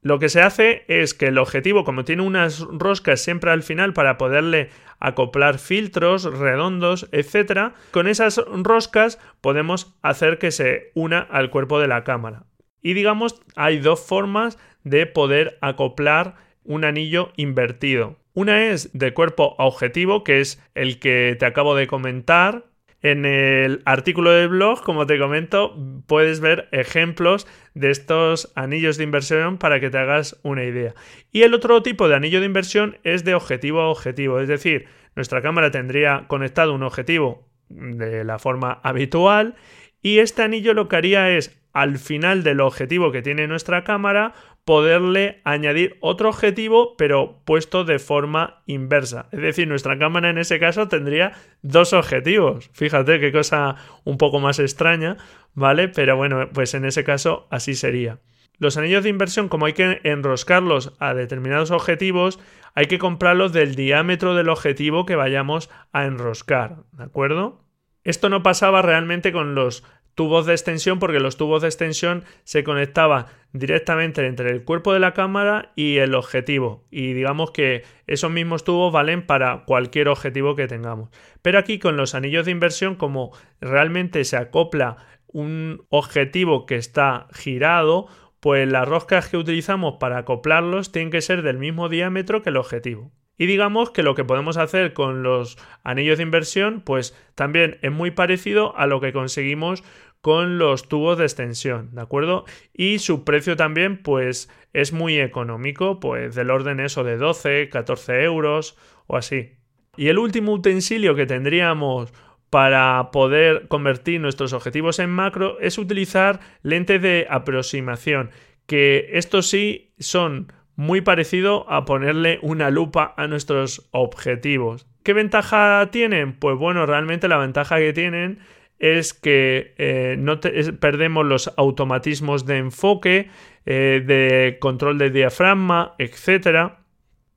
Lo 0.00 0.18
que 0.18 0.28
se 0.28 0.42
hace 0.42 0.84
es 0.88 1.14
que 1.14 1.28
el 1.28 1.38
objetivo, 1.38 1.84
como 1.84 2.04
tiene 2.04 2.22
unas 2.22 2.58
roscas 2.58 3.20
siempre 3.20 3.52
al 3.52 3.62
final 3.62 3.92
para 3.92 4.18
poderle 4.18 4.70
acoplar 4.98 5.58
filtros 5.58 6.24
redondos, 6.24 7.08
etc., 7.12 7.72
con 7.92 8.08
esas 8.08 8.38
roscas 8.52 9.20
podemos 9.40 9.96
hacer 10.02 10.38
que 10.38 10.50
se 10.50 10.90
una 10.94 11.20
al 11.20 11.50
cuerpo 11.50 11.78
de 11.78 11.86
la 11.86 12.02
cámara. 12.02 12.46
Y 12.82 12.94
digamos, 12.94 13.40
hay 13.54 13.78
dos 13.78 14.04
formas 14.04 14.58
de 14.82 15.06
poder 15.06 15.56
acoplar 15.60 16.34
un 16.64 16.84
anillo 16.84 17.32
invertido. 17.36 18.18
Una 18.34 18.70
es 18.70 18.90
de 18.92 19.14
cuerpo 19.14 19.54
a 19.58 19.66
objetivo, 19.66 20.24
que 20.24 20.40
es 20.40 20.60
el 20.74 20.98
que 20.98 21.36
te 21.38 21.46
acabo 21.46 21.76
de 21.76 21.86
comentar, 21.86 22.64
En 23.02 23.24
el 23.24 23.82
artículo 23.84 24.30
del 24.30 24.48
blog, 24.48 24.82
como 24.82 25.06
te 25.06 25.18
comento, 25.18 25.76
puedes 26.06 26.40
ver 26.40 26.68
ejemplos 26.70 27.48
de 27.74 27.90
estos 27.90 28.52
anillos 28.54 28.96
de 28.96 29.04
inversión 29.04 29.58
para 29.58 29.80
que 29.80 29.90
te 29.90 29.98
hagas 29.98 30.38
una 30.42 30.64
idea. 30.64 30.94
Y 31.32 31.42
el 31.42 31.52
otro 31.52 31.82
tipo 31.82 32.08
de 32.08 32.14
anillo 32.14 32.38
de 32.38 32.46
inversión 32.46 32.98
es 33.02 33.24
de 33.24 33.34
objetivo 33.34 33.80
a 33.80 33.88
objetivo, 33.88 34.38
es 34.38 34.48
decir, 34.48 34.86
nuestra 35.16 35.42
cámara 35.42 35.70
tendría 35.72 36.26
conectado 36.28 36.74
un 36.74 36.84
objetivo 36.84 37.48
de 37.68 38.24
la 38.24 38.38
forma 38.38 38.80
habitual 38.82 39.56
y 40.00 40.18
este 40.18 40.42
anillo 40.42 40.74
lo 40.74 40.88
que 40.88 40.96
haría 40.96 41.30
es 41.30 41.58
al 41.72 41.98
final 41.98 42.42
del 42.42 42.60
objetivo 42.60 43.12
que 43.12 43.22
tiene 43.22 43.46
nuestra 43.46 43.84
cámara 43.84 44.34
poderle 44.64 45.40
añadir 45.44 45.96
otro 46.00 46.28
objetivo 46.28 46.96
pero 46.96 47.42
puesto 47.44 47.84
de 47.84 47.98
forma 47.98 48.62
inversa. 48.66 49.28
Es 49.32 49.40
decir, 49.40 49.66
nuestra 49.66 49.98
cámara 49.98 50.30
en 50.30 50.38
ese 50.38 50.60
caso 50.60 50.88
tendría 50.88 51.32
dos 51.62 51.92
objetivos. 51.92 52.70
Fíjate 52.72 53.18
qué 53.20 53.32
cosa 53.32 53.76
un 54.04 54.18
poco 54.18 54.38
más 54.40 54.58
extraña, 54.58 55.16
¿vale? 55.54 55.88
Pero 55.88 56.16
bueno, 56.16 56.48
pues 56.52 56.74
en 56.74 56.84
ese 56.84 57.04
caso 57.04 57.46
así 57.50 57.74
sería. 57.74 58.20
Los 58.58 58.76
anillos 58.76 59.02
de 59.02 59.10
inversión, 59.10 59.48
como 59.48 59.66
hay 59.66 59.72
que 59.72 60.00
enroscarlos 60.04 60.92
a 61.00 61.14
determinados 61.14 61.72
objetivos, 61.72 62.38
hay 62.74 62.86
que 62.86 62.98
comprarlos 62.98 63.52
del 63.52 63.74
diámetro 63.74 64.34
del 64.34 64.48
objetivo 64.48 65.04
que 65.04 65.16
vayamos 65.16 65.68
a 65.92 66.04
enroscar, 66.04 66.84
¿de 66.92 67.04
acuerdo? 67.04 67.64
Esto 68.04 68.28
no 68.28 68.42
pasaba 68.42 68.82
realmente 68.82 69.32
con 69.32 69.54
los 69.54 69.84
tubos 70.14 70.46
de 70.46 70.52
extensión 70.52 70.98
porque 70.98 71.20
los 71.20 71.36
tubos 71.36 71.62
de 71.62 71.68
extensión 71.68 72.24
se 72.44 72.64
conectaban 72.64 73.26
directamente 73.52 74.26
entre 74.26 74.50
el 74.50 74.64
cuerpo 74.64 74.92
de 74.92 75.00
la 75.00 75.14
cámara 75.14 75.72
y 75.76 75.98
el 75.98 76.14
objetivo. 76.14 76.84
Y 76.90 77.12
digamos 77.12 77.50
que 77.50 77.84
esos 78.06 78.30
mismos 78.30 78.64
tubos 78.64 78.92
valen 78.92 79.26
para 79.26 79.64
cualquier 79.64 80.08
objetivo 80.08 80.54
que 80.54 80.68
tengamos. 80.68 81.10
Pero 81.42 81.58
aquí 81.58 81.78
con 81.78 81.96
los 81.96 82.14
anillos 82.14 82.44
de 82.44 82.52
inversión 82.52 82.96
como 82.96 83.32
realmente 83.60 84.24
se 84.24 84.36
acopla 84.36 84.96
un 85.28 85.84
objetivo 85.88 86.66
que 86.66 86.76
está 86.76 87.26
girado 87.32 88.06
pues 88.40 88.68
las 88.68 88.88
roscas 88.88 89.28
que 89.28 89.36
utilizamos 89.36 89.98
para 90.00 90.18
acoplarlos 90.18 90.90
tienen 90.90 91.12
que 91.12 91.20
ser 91.20 91.42
del 91.42 91.58
mismo 91.58 91.88
diámetro 91.88 92.42
que 92.42 92.50
el 92.50 92.56
objetivo 92.56 93.12
y 93.38 93.46
digamos 93.46 93.90
que 93.90 94.02
lo 94.02 94.14
que 94.14 94.24
podemos 94.24 94.56
hacer 94.56 94.92
con 94.92 95.22
los 95.22 95.58
anillos 95.82 96.18
de 96.18 96.24
inversión, 96.24 96.80
pues 96.80 97.16
también 97.34 97.78
es 97.82 97.90
muy 97.90 98.10
parecido 98.10 98.76
a 98.76 98.86
lo 98.86 99.00
que 99.00 99.12
conseguimos 99.12 99.82
con 100.20 100.56
los 100.58 100.88
tubos 100.88 101.18
de 101.18 101.24
extensión, 101.24 101.90
¿de 101.94 102.00
acuerdo? 102.00 102.44
Y 102.72 103.00
su 103.00 103.24
precio 103.24 103.56
también, 103.56 104.02
pues, 104.02 104.48
es 104.72 104.92
muy 104.92 105.18
económico, 105.18 105.98
pues 105.98 106.36
del 106.36 106.50
orden 106.50 106.78
eso 106.78 107.02
de 107.02 107.16
12, 107.16 107.68
14 107.68 108.22
euros 108.22 108.78
o 109.08 109.16
así. 109.16 109.56
Y 109.96 110.08
el 110.08 110.18
último 110.18 110.52
utensilio 110.52 111.16
que 111.16 111.26
tendríamos 111.26 112.12
para 112.50 113.10
poder 113.10 113.66
convertir 113.66 114.20
nuestros 114.20 114.52
objetivos 114.52 115.00
en 115.00 115.10
macro 115.10 115.58
es 115.58 115.76
utilizar 115.76 116.38
lentes 116.62 117.02
de 117.02 117.26
aproximación, 117.28 118.30
que 118.66 119.10
estos 119.14 119.48
sí 119.48 119.92
son 119.98 120.52
muy 120.76 121.00
parecido 121.00 121.70
a 121.70 121.84
ponerle 121.84 122.38
una 122.42 122.70
lupa 122.70 123.14
a 123.16 123.26
nuestros 123.26 123.88
objetivos. 123.90 124.86
¿Qué 125.02 125.12
ventaja 125.12 125.88
tienen? 125.90 126.32
Pues 126.32 126.56
bueno, 126.56 126.86
realmente 126.86 127.28
la 127.28 127.38
ventaja 127.38 127.78
que 127.78 127.92
tienen 127.92 128.38
es 128.78 129.14
que 129.14 129.74
eh, 129.78 130.16
no 130.18 130.40
perdemos 130.40 131.24
los 131.24 131.52
automatismos 131.56 132.46
de 132.46 132.58
enfoque, 132.58 133.30
eh, 133.64 134.02
de 134.04 134.58
control 134.60 134.98
de 134.98 135.10
diafragma, 135.10 135.94
etc. 135.98 136.72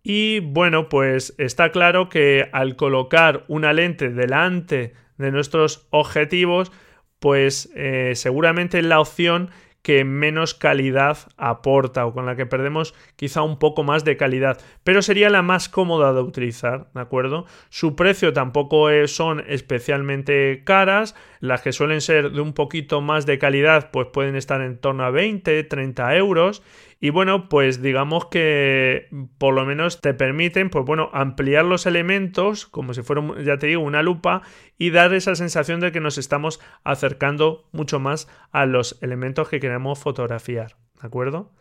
Y 0.02 0.40
bueno, 0.40 0.90
pues 0.90 1.36
está 1.38 1.72
claro 1.72 2.10
que 2.10 2.50
al 2.52 2.76
colocar 2.76 3.46
una 3.48 3.74
lente 3.74 4.10
delante 4.10 4.94
de 5.18 5.32
nuestros 5.32 5.88
objetivos, 5.92 6.72
pues 7.20 7.72
eh, 7.76 8.14
seguramente 8.16 8.82
la 8.82 9.00
opción 9.00 9.50
que 9.86 10.04
menos 10.04 10.56
calidad 10.56 11.20
aporta 11.38 12.08
o 12.08 12.12
con 12.12 12.26
la 12.26 12.36
que 12.36 12.48
perdemos 12.48 12.96
quizá 13.16 13.44
un 13.44 13.60
poco 13.60 13.84
más 13.84 14.04
de 14.04 14.18
calidad, 14.18 14.60
pero 14.84 15.04
sería 15.04 15.30
la 15.30 15.44
más 15.44 15.70
cómoda 15.70 16.12
de 16.12 16.22
utilizar, 16.22 16.88
¿de 16.96 17.02
acuerdo? 17.02 17.46
Su 17.70 17.96
precio 17.96 18.34
tampoco 18.34 18.90
son 19.06 19.44
especialmente 19.48 20.64
caras, 20.66 21.14
las 21.40 21.62
que 21.62 21.72
suelen 21.72 22.02
ser 22.02 22.32
de 22.32 22.42
un 22.42 22.54
poquito 22.54 23.00
más 23.02 23.28
de 23.28 23.38
calidad 23.38 23.92
pues 23.92 24.08
pueden 24.12 24.36
estar 24.36 24.60
en 24.62 24.80
torno 24.80 25.04
a 25.04 25.12
20, 25.12 25.64
30 25.66 26.16
euros 26.16 26.64
y 27.06 27.12
bueno, 27.12 27.50
pues 27.50 27.84
digamos 27.84 28.26
que 28.30 29.10
por 29.38 29.54
lo 29.54 29.64
menos 29.64 30.02
te 30.02 30.16
permiten, 30.16 30.72
pues 30.72 30.86
bueno, 30.86 31.12
ampliar 31.14 31.64
los 31.64 31.86
elementos, 31.86 32.66
como 32.66 32.96
si 32.96 33.04
fuera, 33.04 33.22
ya 33.44 33.60
te 33.60 33.68
digo, 33.68 33.84
una 33.84 34.02
lupa, 34.02 34.42
y 34.80 34.90
dar 34.90 35.14
esa 35.14 35.36
sensación 35.36 35.80
de 35.82 35.92
que 35.92 36.00
nos 36.00 36.18
estamos 36.18 36.60
acercando 36.84 37.70
mucho 37.72 38.00
más 38.00 38.28
a 38.52 38.66
los 38.66 38.98
elementos 39.04 39.50
que 39.50 39.60
queremos 39.60 40.00
fotografiar. 40.00 40.78
¿De 41.00 41.06
acuerdo? 41.06 41.52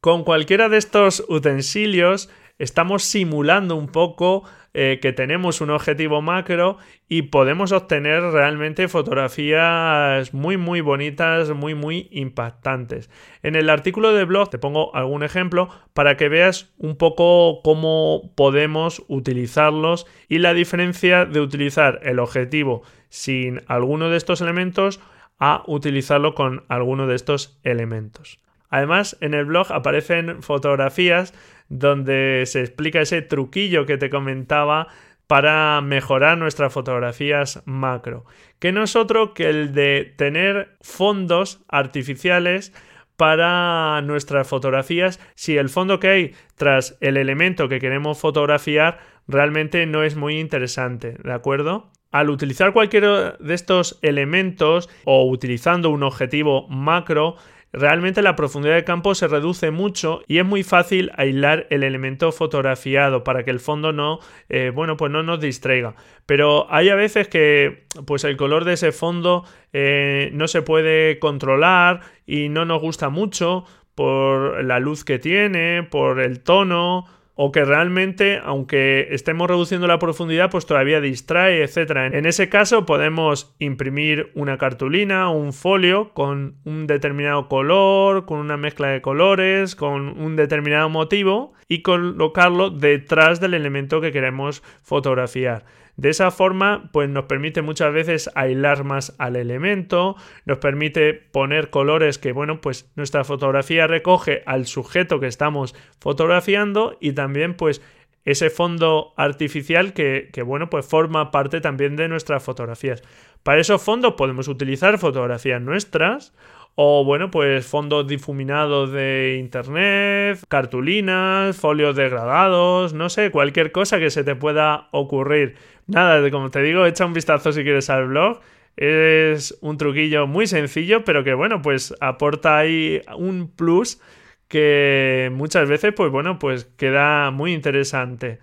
Con 0.00 0.24
cualquiera 0.24 0.68
de 0.68 0.78
estos 0.78 1.24
utensilios 1.28 2.28
estamos 2.58 3.04
simulando 3.04 3.76
un 3.76 3.86
poco 3.86 4.42
eh, 4.72 5.00
que 5.02 5.12
tenemos 5.12 5.60
un 5.60 5.70
objetivo 5.70 6.22
macro 6.22 6.78
y 7.08 7.22
podemos 7.22 7.72
obtener 7.72 8.22
realmente 8.22 8.86
fotografías 8.86 10.32
muy 10.32 10.56
muy 10.56 10.80
bonitas, 10.80 11.50
muy 11.50 11.74
muy 11.74 12.08
impactantes. 12.12 13.10
En 13.42 13.56
el 13.56 13.68
artículo 13.68 14.12
de 14.12 14.24
blog 14.24 14.50
te 14.50 14.58
pongo 14.58 14.94
algún 14.94 15.24
ejemplo 15.24 15.68
para 15.92 16.16
que 16.16 16.28
veas 16.28 16.72
un 16.78 16.96
poco 16.96 17.62
cómo 17.62 18.32
podemos 18.36 19.02
utilizarlos 19.08 20.06
y 20.28 20.38
la 20.38 20.54
diferencia 20.54 21.24
de 21.24 21.40
utilizar 21.40 21.98
el 22.04 22.20
objetivo 22.20 22.82
sin 23.08 23.62
alguno 23.66 24.08
de 24.08 24.16
estos 24.16 24.40
elementos 24.40 25.00
a 25.40 25.64
utilizarlo 25.66 26.34
con 26.34 26.64
alguno 26.68 27.06
de 27.08 27.16
estos 27.16 27.58
elementos. 27.64 28.38
Además, 28.70 29.18
en 29.20 29.34
el 29.34 29.44
blog 29.44 29.72
aparecen 29.72 30.42
fotografías 30.42 31.34
donde 31.68 32.44
se 32.46 32.60
explica 32.60 33.00
ese 33.00 33.20
truquillo 33.22 33.84
que 33.84 33.98
te 33.98 34.10
comentaba 34.10 34.88
para 35.26 35.80
mejorar 35.80 36.38
nuestras 36.38 36.72
fotografías 36.72 37.62
macro, 37.64 38.24
que 38.58 38.72
no 38.72 38.82
es 38.82 38.96
otro 38.96 39.32
que 39.34 39.48
el 39.48 39.72
de 39.74 40.12
tener 40.16 40.76
fondos 40.80 41.62
artificiales 41.68 42.72
para 43.16 44.00
nuestras 44.02 44.48
fotografías 44.48 45.20
si 45.34 45.56
el 45.56 45.68
fondo 45.68 46.00
que 46.00 46.08
hay 46.08 46.34
tras 46.56 46.96
el 47.00 47.16
elemento 47.16 47.68
que 47.68 47.78
queremos 47.78 48.18
fotografiar 48.18 48.98
realmente 49.28 49.86
no 49.86 50.02
es 50.02 50.16
muy 50.16 50.40
interesante, 50.40 51.16
¿de 51.22 51.32
acuerdo? 51.32 51.92
Al 52.10 52.28
utilizar 52.28 52.72
cualquiera 52.72 53.36
de 53.38 53.54
estos 53.54 54.00
elementos 54.02 54.88
o 55.04 55.28
utilizando 55.30 55.90
un 55.90 56.02
objetivo 56.02 56.66
macro, 56.68 57.36
realmente 57.72 58.22
la 58.22 58.36
profundidad 58.36 58.74
de 58.74 58.84
campo 58.84 59.14
se 59.14 59.28
reduce 59.28 59.70
mucho 59.70 60.22
y 60.26 60.38
es 60.38 60.44
muy 60.44 60.62
fácil 60.62 61.10
aislar 61.16 61.66
el 61.70 61.82
elemento 61.82 62.32
fotografiado 62.32 63.24
para 63.24 63.44
que 63.44 63.50
el 63.50 63.60
fondo 63.60 63.92
no, 63.92 64.18
eh, 64.48 64.72
bueno, 64.74 64.96
pues 64.96 65.12
no 65.12 65.22
nos 65.22 65.40
distraiga. 65.40 65.94
Pero 66.26 66.66
hay 66.70 66.88
a 66.88 66.94
veces 66.94 67.28
que 67.28 67.84
pues 68.06 68.24
el 68.24 68.36
color 68.36 68.64
de 68.64 68.74
ese 68.74 68.92
fondo 68.92 69.44
eh, 69.72 70.30
no 70.32 70.48
se 70.48 70.62
puede 70.62 71.18
controlar 71.18 72.00
y 72.26 72.48
no 72.48 72.64
nos 72.64 72.80
gusta 72.80 73.08
mucho 73.08 73.64
por 73.94 74.64
la 74.64 74.78
luz 74.78 75.04
que 75.04 75.18
tiene, 75.18 75.82
por 75.82 76.20
el 76.20 76.42
tono 76.42 77.06
o 77.42 77.52
que 77.52 77.64
realmente, 77.64 78.38
aunque 78.44 79.08
estemos 79.12 79.48
reduciendo 79.48 79.86
la 79.86 79.98
profundidad, 79.98 80.50
pues 80.50 80.66
todavía 80.66 81.00
distrae, 81.00 81.62
etc. 81.64 82.12
En 82.12 82.26
ese 82.26 82.50
caso 82.50 82.84
podemos 82.84 83.54
imprimir 83.58 84.30
una 84.34 84.58
cartulina, 84.58 85.30
un 85.30 85.54
folio 85.54 86.12
con 86.12 86.56
un 86.66 86.86
determinado 86.86 87.48
color, 87.48 88.26
con 88.26 88.40
una 88.40 88.58
mezcla 88.58 88.88
de 88.88 89.00
colores, 89.00 89.74
con 89.74 90.20
un 90.20 90.36
determinado 90.36 90.90
motivo 90.90 91.54
y 91.66 91.80
colocarlo 91.80 92.68
detrás 92.68 93.40
del 93.40 93.54
elemento 93.54 94.02
que 94.02 94.12
queremos 94.12 94.62
fotografiar. 94.82 95.64
De 96.00 96.08
esa 96.08 96.30
forma, 96.30 96.88
pues 96.94 97.10
nos 97.10 97.26
permite 97.26 97.60
muchas 97.60 97.92
veces 97.92 98.30
aislar 98.34 98.84
más 98.84 99.14
al 99.18 99.36
elemento, 99.36 100.16
nos 100.46 100.56
permite 100.56 101.12
poner 101.12 101.68
colores 101.68 102.16
que, 102.16 102.32
bueno, 102.32 102.62
pues 102.62 102.90
nuestra 102.96 103.22
fotografía 103.22 103.86
recoge 103.86 104.42
al 104.46 104.64
sujeto 104.64 105.20
que 105.20 105.26
estamos 105.26 105.74
fotografiando 105.98 106.96
y 107.02 107.12
también, 107.12 107.52
pues, 107.52 107.82
ese 108.24 108.48
fondo 108.48 109.12
artificial 109.18 109.92
que, 109.92 110.30
que, 110.32 110.40
bueno, 110.40 110.70
pues 110.70 110.86
forma 110.86 111.30
parte 111.30 111.60
también 111.60 111.96
de 111.96 112.08
nuestras 112.08 112.42
fotografías. 112.42 113.02
Para 113.42 113.60
esos 113.60 113.82
fondos 113.82 114.14
podemos 114.14 114.48
utilizar 114.48 114.96
fotografías 114.96 115.60
nuestras 115.60 116.32
o 116.74 117.04
bueno, 117.04 117.30
pues 117.30 117.66
fondos 117.66 118.06
difuminados 118.06 118.92
de 118.92 119.36
internet, 119.38 120.38
cartulinas, 120.48 121.56
folios 121.56 121.96
degradados, 121.96 122.94
no 122.94 123.08
sé, 123.08 123.30
cualquier 123.30 123.72
cosa 123.72 123.98
que 123.98 124.10
se 124.10 124.24
te 124.24 124.34
pueda 124.34 124.88
ocurrir. 124.92 125.56
Nada, 125.86 126.30
como 126.30 126.50
te 126.50 126.62
digo, 126.62 126.86
echa 126.86 127.04
un 127.04 127.12
vistazo 127.12 127.52
si 127.52 127.62
quieres 127.62 127.90
al 127.90 128.06
blog. 128.06 128.40
Es 128.76 129.58
un 129.60 129.76
truquillo 129.76 130.26
muy 130.26 130.46
sencillo, 130.46 131.04
pero 131.04 131.24
que 131.24 131.34
bueno, 131.34 131.60
pues 131.60 131.94
aporta 132.00 132.56
ahí 132.58 133.02
un 133.16 133.50
plus 133.54 134.00
que 134.48 135.30
muchas 135.32 135.68
veces, 135.68 135.92
pues 135.94 136.10
bueno, 136.10 136.38
pues 136.38 136.64
queda 136.76 137.30
muy 137.30 137.52
interesante. 137.52 138.38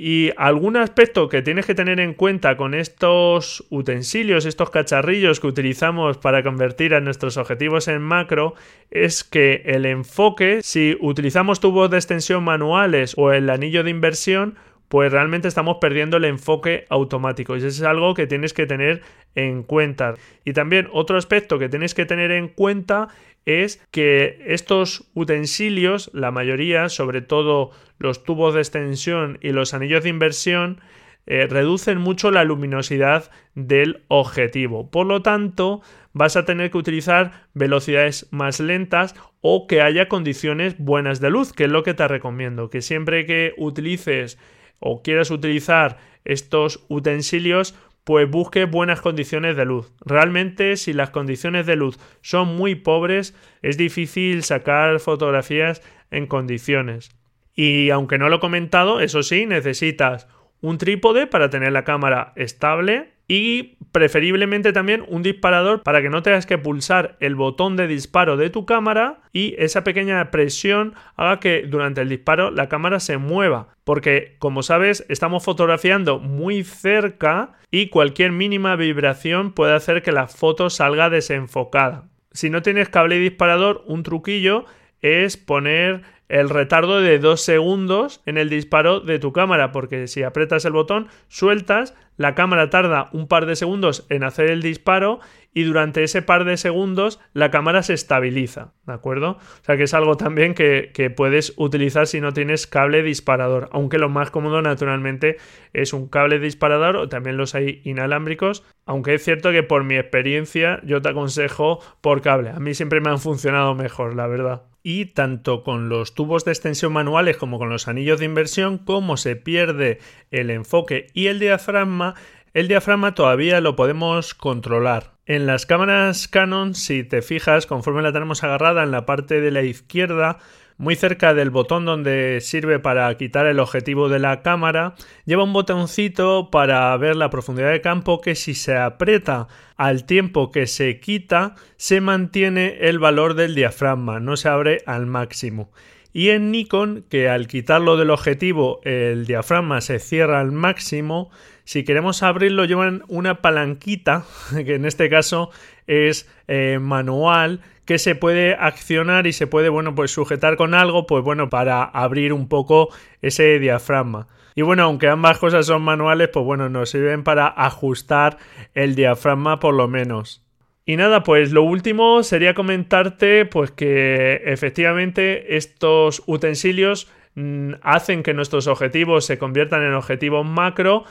Y 0.00 0.30
algún 0.36 0.76
aspecto 0.76 1.28
que 1.28 1.42
tienes 1.42 1.66
que 1.66 1.74
tener 1.74 1.98
en 1.98 2.14
cuenta 2.14 2.56
con 2.56 2.72
estos 2.72 3.66
utensilios, 3.68 4.46
estos 4.46 4.70
cacharrillos 4.70 5.40
que 5.40 5.48
utilizamos 5.48 6.18
para 6.18 6.44
convertir 6.44 6.94
a 6.94 7.00
nuestros 7.00 7.36
objetivos 7.36 7.88
en 7.88 8.00
macro, 8.00 8.54
es 8.92 9.24
que 9.24 9.62
el 9.64 9.84
enfoque, 9.86 10.60
si 10.62 10.96
utilizamos 11.00 11.58
tubos 11.58 11.90
de 11.90 11.96
extensión 11.96 12.44
manuales 12.44 13.14
o 13.16 13.32
el 13.32 13.50
anillo 13.50 13.82
de 13.82 13.90
inversión, 13.90 14.54
pues 14.86 15.10
realmente 15.10 15.48
estamos 15.48 15.78
perdiendo 15.80 16.16
el 16.18 16.26
enfoque 16.26 16.86
automático. 16.90 17.56
Y 17.56 17.58
eso 17.58 17.66
es 17.66 17.82
algo 17.82 18.14
que 18.14 18.28
tienes 18.28 18.52
que 18.52 18.66
tener 18.66 19.02
en 19.34 19.64
cuenta. 19.64 20.14
Y 20.44 20.52
también 20.52 20.88
otro 20.92 21.18
aspecto 21.18 21.58
que 21.58 21.68
tienes 21.68 21.94
que 21.94 22.06
tener 22.06 22.30
en 22.30 22.46
cuenta 22.46 23.08
es 23.48 23.82
que 23.90 24.42
estos 24.46 25.10
utensilios, 25.14 26.10
la 26.12 26.30
mayoría, 26.30 26.88
sobre 26.88 27.22
todo 27.22 27.70
los 27.98 28.22
tubos 28.22 28.54
de 28.54 28.60
extensión 28.60 29.38
y 29.40 29.52
los 29.52 29.72
anillos 29.72 30.04
de 30.04 30.10
inversión, 30.10 30.80
eh, 31.26 31.46
reducen 31.46 31.98
mucho 31.98 32.30
la 32.30 32.44
luminosidad 32.44 33.30
del 33.54 34.04
objetivo. 34.08 34.90
Por 34.90 35.06
lo 35.06 35.22
tanto, 35.22 35.82
vas 36.12 36.36
a 36.36 36.44
tener 36.44 36.70
que 36.70 36.78
utilizar 36.78 37.46
velocidades 37.54 38.28
más 38.30 38.60
lentas 38.60 39.14
o 39.40 39.66
que 39.66 39.82
haya 39.82 40.08
condiciones 40.08 40.76
buenas 40.78 41.20
de 41.20 41.30
luz, 41.30 41.52
que 41.52 41.64
es 41.64 41.70
lo 41.70 41.82
que 41.82 41.94
te 41.94 42.06
recomiendo. 42.06 42.70
Que 42.70 42.82
siempre 42.82 43.24
que 43.26 43.54
utilices 43.56 44.38
o 44.78 45.02
quieras 45.02 45.30
utilizar 45.30 45.98
estos 46.24 46.84
utensilios, 46.88 47.74
pues 48.08 48.26
busque 48.30 48.64
buenas 48.64 49.02
condiciones 49.02 49.54
de 49.54 49.66
luz. 49.66 49.92
Realmente 50.00 50.78
si 50.78 50.94
las 50.94 51.10
condiciones 51.10 51.66
de 51.66 51.76
luz 51.76 51.98
son 52.22 52.56
muy 52.56 52.74
pobres 52.74 53.34
es 53.60 53.76
difícil 53.76 54.44
sacar 54.44 54.98
fotografías 54.98 55.82
en 56.10 56.26
condiciones. 56.26 57.10
Y 57.54 57.90
aunque 57.90 58.16
no 58.16 58.30
lo 58.30 58.36
he 58.36 58.40
comentado, 58.40 59.00
eso 59.00 59.22
sí, 59.22 59.44
necesitas 59.44 60.26
un 60.62 60.78
trípode 60.78 61.26
para 61.26 61.50
tener 61.50 61.70
la 61.70 61.84
cámara 61.84 62.32
estable 62.34 63.12
y 63.28 63.76
preferiblemente 63.92 64.72
también 64.72 65.04
un 65.06 65.22
disparador 65.22 65.82
para 65.82 66.02
que 66.02 66.08
no 66.08 66.22
tengas 66.22 66.46
que 66.46 66.58
pulsar 66.58 67.16
el 67.20 67.34
botón 67.34 67.76
de 67.76 67.86
disparo 67.86 68.36
de 68.36 68.50
tu 68.50 68.66
cámara 68.66 69.20
y 69.32 69.54
esa 69.58 69.84
pequeña 69.84 70.30
presión 70.30 70.94
haga 71.16 71.38
que 71.38 71.62
durante 71.66 72.00
el 72.00 72.08
disparo 72.08 72.50
la 72.50 72.68
cámara 72.68 73.00
se 73.00 73.18
mueva 73.18 73.68
porque 73.84 74.36
como 74.38 74.62
sabes 74.62 75.04
estamos 75.08 75.44
fotografiando 75.44 76.18
muy 76.18 76.64
cerca 76.64 77.52
y 77.70 77.88
cualquier 77.88 78.32
mínima 78.32 78.76
vibración 78.76 79.52
puede 79.52 79.74
hacer 79.74 80.02
que 80.02 80.12
la 80.12 80.26
foto 80.28 80.70
salga 80.70 81.10
desenfocada. 81.10 82.04
Si 82.32 82.50
no 82.50 82.62
tienes 82.62 82.88
cable 82.88 83.16
y 83.16 83.20
disparador, 83.20 83.82
un 83.86 84.02
truquillo 84.02 84.64
es 85.00 85.36
poner 85.36 86.02
el 86.28 86.50
retardo 86.50 87.00
de 87.00 87.18
dos 87.18 87.40
segundos 87.42 88.22
en 88.26 88.38
el 88.38 88.50
disparo 88.50 89.00
de 89.00 89.18
tu 89.18 89.32
cámara, 89.32 89.72
porque 89.72 90.06
si 90.06 90.22
aprietas 90.22 90.64
el 90.64 90.72
botón, 90.72 91.08
sueltas, 91.28 91.94
la 92.16 92.34
cámara 92.34 92.68
tarda 92.68 93.08
un 93.12 93.28
par 93.28 93.46
de 93.46 93.56
segundos 93.56 94.06
en 94.10 94.24
hacer 94.24 94.50
el 94.50 94.60
disparo 94.60 95.20
y 95.54 95.62
durante 95.62 96.02
ese 96.02 96.20
par 96.20 96.44
de 96.44 96.56
segundos 96.56 97.20
la 97.32 97.50
cámara 97.50 97.82
se 97.82 97.94
estabiliza, 97.94 98.74
¿de 98.86 98.92
acuerdo? 98.92 99.30
O 99.30 99.64
sea 99.64 99.76
que 99.76 99.84
es 99.84 99.94
algo 99.94 100.16
también 100.16 100.54
que, 100.54 100.90
que 100.92 101.10
puedes 101.10 101.54
utilizar 101.56 102.06
si 102.06 102.20
no 102.20 102.32
tienes 102.32 102.66
cable 102.66 103.02
disparador, 103.02 103.68
aunque 103.72 103.98
lo 103.98 104.08
más 104.08 104.30
cómodo 104.30 104.60
naturalmente 104.60 105.36
es 105.72 105.92
un 105.92 106.08
cable 106.08 106.38
disparador 106.38 106.96
o 106.96 107.08
también 107.08 107.36
los 107.36 107.54
hay 107.54 107.80
inalámbricos, 107.84 108.64
aunque 108.84 109.14
es 109.14 109.24
cierto 109.24 109.52
que 109.52 109.62
por 109.62 109.84
mi 109.84 109.96
experiencia 109.96 110.80
yo 110.84 111.00
te 111.00 111.08
aconsejo 111.08 111.80
por 112.00 112.20
cable, 112.20 112.50
a 112.50 112.58
mí 112.58 112.74
siempre 112.74 113.00
me 113.00 113.10
han 113.10 113.20
funcionado 113.20 113.74
mejor, 113.74 114.14
la 114.14 114.26
verdad 114.26 114.64
y 114.88 115.04
tanto 115.04 115.64
con 115.64 115.90
los 115.90 116.14
tubos 116.14 116.46
de 116.46 116.52
extensión 116.52 116.94
manuales 116.94 117.36
como 117.36 117.58
con 117.58 117.68
los 117.68 117.88
anillos 117.88 118.20
de 118.20 118.24
inversión, 118.24 118.78
como 118.78 119.18
se 119.18 119.36
pierde 119.36 119.98
el 120.30 120.48
enfoque 120.48 121.08
y 121.12 121.26
el 121.26 121.38
diafragma, 121.38 122.14
el 122.54 122.68
diafragma 122.68 123.14
todavía 123.14 123.60
lo 123.60 123.76
podemos 123.76 124.32
controlar. 124.32 125.12
En 125.26 125.44
las 125.44 125.66
cámaras 125.66 126.26
Canon, 126.26 126.74
si 126.74 127.04
te 127.04 127.20
fijas, 127.20 127.66
conforme 127.66 128.00
la 128.00 128.14
tenemos 128.14 128.42
agarrada 128.42 128.82
en 128.82 128.90
la 128.90 129.04
parte 129.04 129.42
de 129.42 129.50
la 129.50 129.62
izquierda, 129.62 130.38
muy 130.78 130.94
cerca 130.94 131.34
del 131.34 131.50
botón 131.50 131.84
donde 131.84 132.38
sirve 132.40 132.78
para 132.78 133.14
quitar 133.16 133.46
el 133.46 133.58
objetivo 133.58 134.08
de 134.08 134.20
la 134.20 134.42
cámara, 134.42 134.94
lleva 135.26 135.42
un 135.42 135.52
botoncito 135.52 136.50
para 136.50 136.96
ver 136.96 137.16
la 137.16 137.30
profundidad 137.30 137.72
de 137.72 137.80
campo 137.80 138.20
que 138.20 138.36
si 138.36 138.54
se 138.54 138.76
aprieta 138.76 139.48
al 139.76 140.04
tiempo 140.04 140.50
que 140.50 140.66
se 140.66 141.00
quita, 141.00 141.56
se 141.76 142.00
mantiene 142.00 142.78
el 142.80 142.98
valor 143.00 143.34
del 143.34 143.56
diafragma, 143.56 144.20
no 144.20 144.36
se 144.36 144.48
abre 144.48 144.82
al 144.86 145.06
máximo. 145.06 145.70
Y 146.12 146.30
en 146.30 146.50
Nikon, 146.50 147.04
que 147.10 147.28
al 147.28 147.48
quitarlo 147.48 147.96
del 147.96 148.10
objetivo 148.10 148.80
el 148.84 149.26
diafragma 149.26 149.80
se 149.80 149.98
cierra 149.98 150.40
al 150.40 150.52
máximo, 150.52 151.30
si 151.64 151.84
queremos 151.84 152.22
abrirlo 152.22 152.64
llevan 152.64 153.02
una 153.08 153.42
palanquita, 153.42 154.24
que 154.64 154.76
en 154.76 154.86
este 154.86 155.10
caso 155.10 155.50
es 155.88 156.30
eh, 156.46 156.78
manual, 156.80 157.60
que 157.84 157.98
se 157.98 158.14
puede 158.14 158.54
accionar 158.54 159.26
y 159.26 159.32
se 159.32 159.48
puede, 159.48 159.70
bueno, 159.70 159.94
pues 159.94 160.12
sujetar 160.12 160.56
con 160.56 160.74
algo, 160.74 161.06
pues 161.06 161.24
bueno, 161.24 161.48
para 161.48 161.82
abrir 161.82 162.32
un 162.32 162.48
poco 162.48 162.90
ese 163.22 163.58
diafragma. 163.58 164.28
Y 164.54 164.62
bueno, 164.62 164.82
aunque 164.82 165.08
ambas 165.08 165.38
cosas 165.38 165.66
son 165.66 165.82
manuales, 165.82 166.28
pues 166.32 166.44
bueno, 166.44 166.68
nos 166.68 166.90
sirven 166.90 167.24
para 167.24 167.46
ajustar 167.46 168.36
el 168.74 168.94
diafragma 168.94 169.58
por 169.58 169.74
lo 169.74 169.88
menos. 169.88 170.44
Y 170.84 170.96
nada, 170.96 171.22
pues 171.22 171.52
lo 171.52 171.62
último 171.62 172.22
sería 172.22 172.54
comentarte 172.54 173.44
pues 173.46 173.70
que 173.70 174.42
efectivamente 174.46 175.56
estos 175.56 176.22
utensilios 176.26 177.10
mm, 177.34 177.74
hacen 177.82 178.22
que 178.22 178.34
nuestros 178.34 178.66
objetivos 178.66 179.24
se 179.24 179.38
conviertan 179.38 179.82
en 179.82 179.94
objetivos 179.94 180.46
macro, 180.46 181.04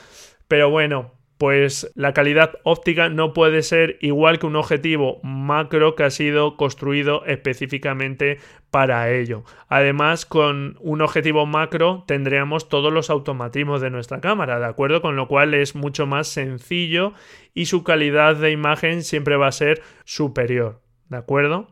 pero 0.46 0.68
bueno, 0.68 1.12
pues 1.38 1.90
la 1.94 2.12
calidad 2.12 2.58
óptica 2.64 3.08
no 3.08 3.32
puede 3.32 3.62
ser 3.62 3.96
igual 4.00 4.40
que 4.40 4.46
un 4.46 4.56
objetivo 4.56 5.20
macro 5.22 5.94
que 5.94 6.02
ha 6.02 6.10
sido 6.10 6.56
construido 6.56 7.24
específicamente 7.26 8.38
para 8.72 9.10
ello. 9.12 9.44
Además, 9.68 10.26
con 10.26 10.76
un 10.80 11.00
objetivo 11.00 11.46
macro 11.46 12.04
tendríamos 12.08 12.68
todos 12.68 12.92
los 12.92 13.08
automatismos 13.08 13.80
de 13.80 13.90
nuestra 13.90 14.20
cámara, 14.20 14.58
¿de 14.58 14.66
acuerdo? 14.66 15.00
Con 15.00 15.14
lo 15.14 15.28
cual 15.28 15.54
es 15.54 15.76
mucho 15.76 16.06
más 16.06 16.26
sencillo 16.26 17.12
y 17.54 17.66
su 17.66 17.84
calidad 17.84 18.34
de 18.36 18.50
imagen 18.50 19.04
siempre 19.04 19.36
va 19.36 19.46
a 19.46 19.52
ser 19.52 19.80
superior, 20.04 20.80
¿de 21.08 21.18
acuerdo? 21.18 21.68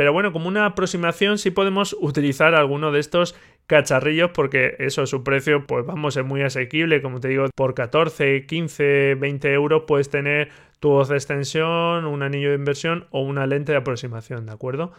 Pero 0.00 0.14
bueno, 0.14 0.32
como 0.32 0.48
una 0.48 0.64
aproximación 0.64 1.36
sí 1.36 1.50
podemos 1.50 1.94
utilizar 2.00 2.54
alguno 2.54 2.90
de 2.90 3.00
estos 3.00 3.34
cacharrillos 3.70 4.32
porque 4.34 4.74
eso, 4.80 5.06
su 5.06 5.22
precio, 5.22 5.64
pues 5.64 5.86
vamos, 5.86 6.16
es 6.16 6.24
muy 6.24 6.42
asequible. 6.42 7.00
Como 7.00 7.20
te 7.20 7.28
digo, 7.28 7.46
por 7.54 7.74
14, 7.74 8.44
15, 8.44 9.14
20 9.14 9.52
euros 9.52 9.84
puedes 9.86 10.10
tener 10.10 10.48
tu 10.80 10.88
voz 10.88 11.08
de 11.08 11.14
extensión, 11.14 12.04
un 12.04 12.24
anillo 12.24 12.48
de 12.48 12.56
inversión 12.56 13.06
o 13.10 13.22
una 13.22 13.46
lente 13.46 13.70
de 13.70 13.78
aproximación, 13.78 14.46
¿de 14.46 14.52
acuerdo? 14.52 14.90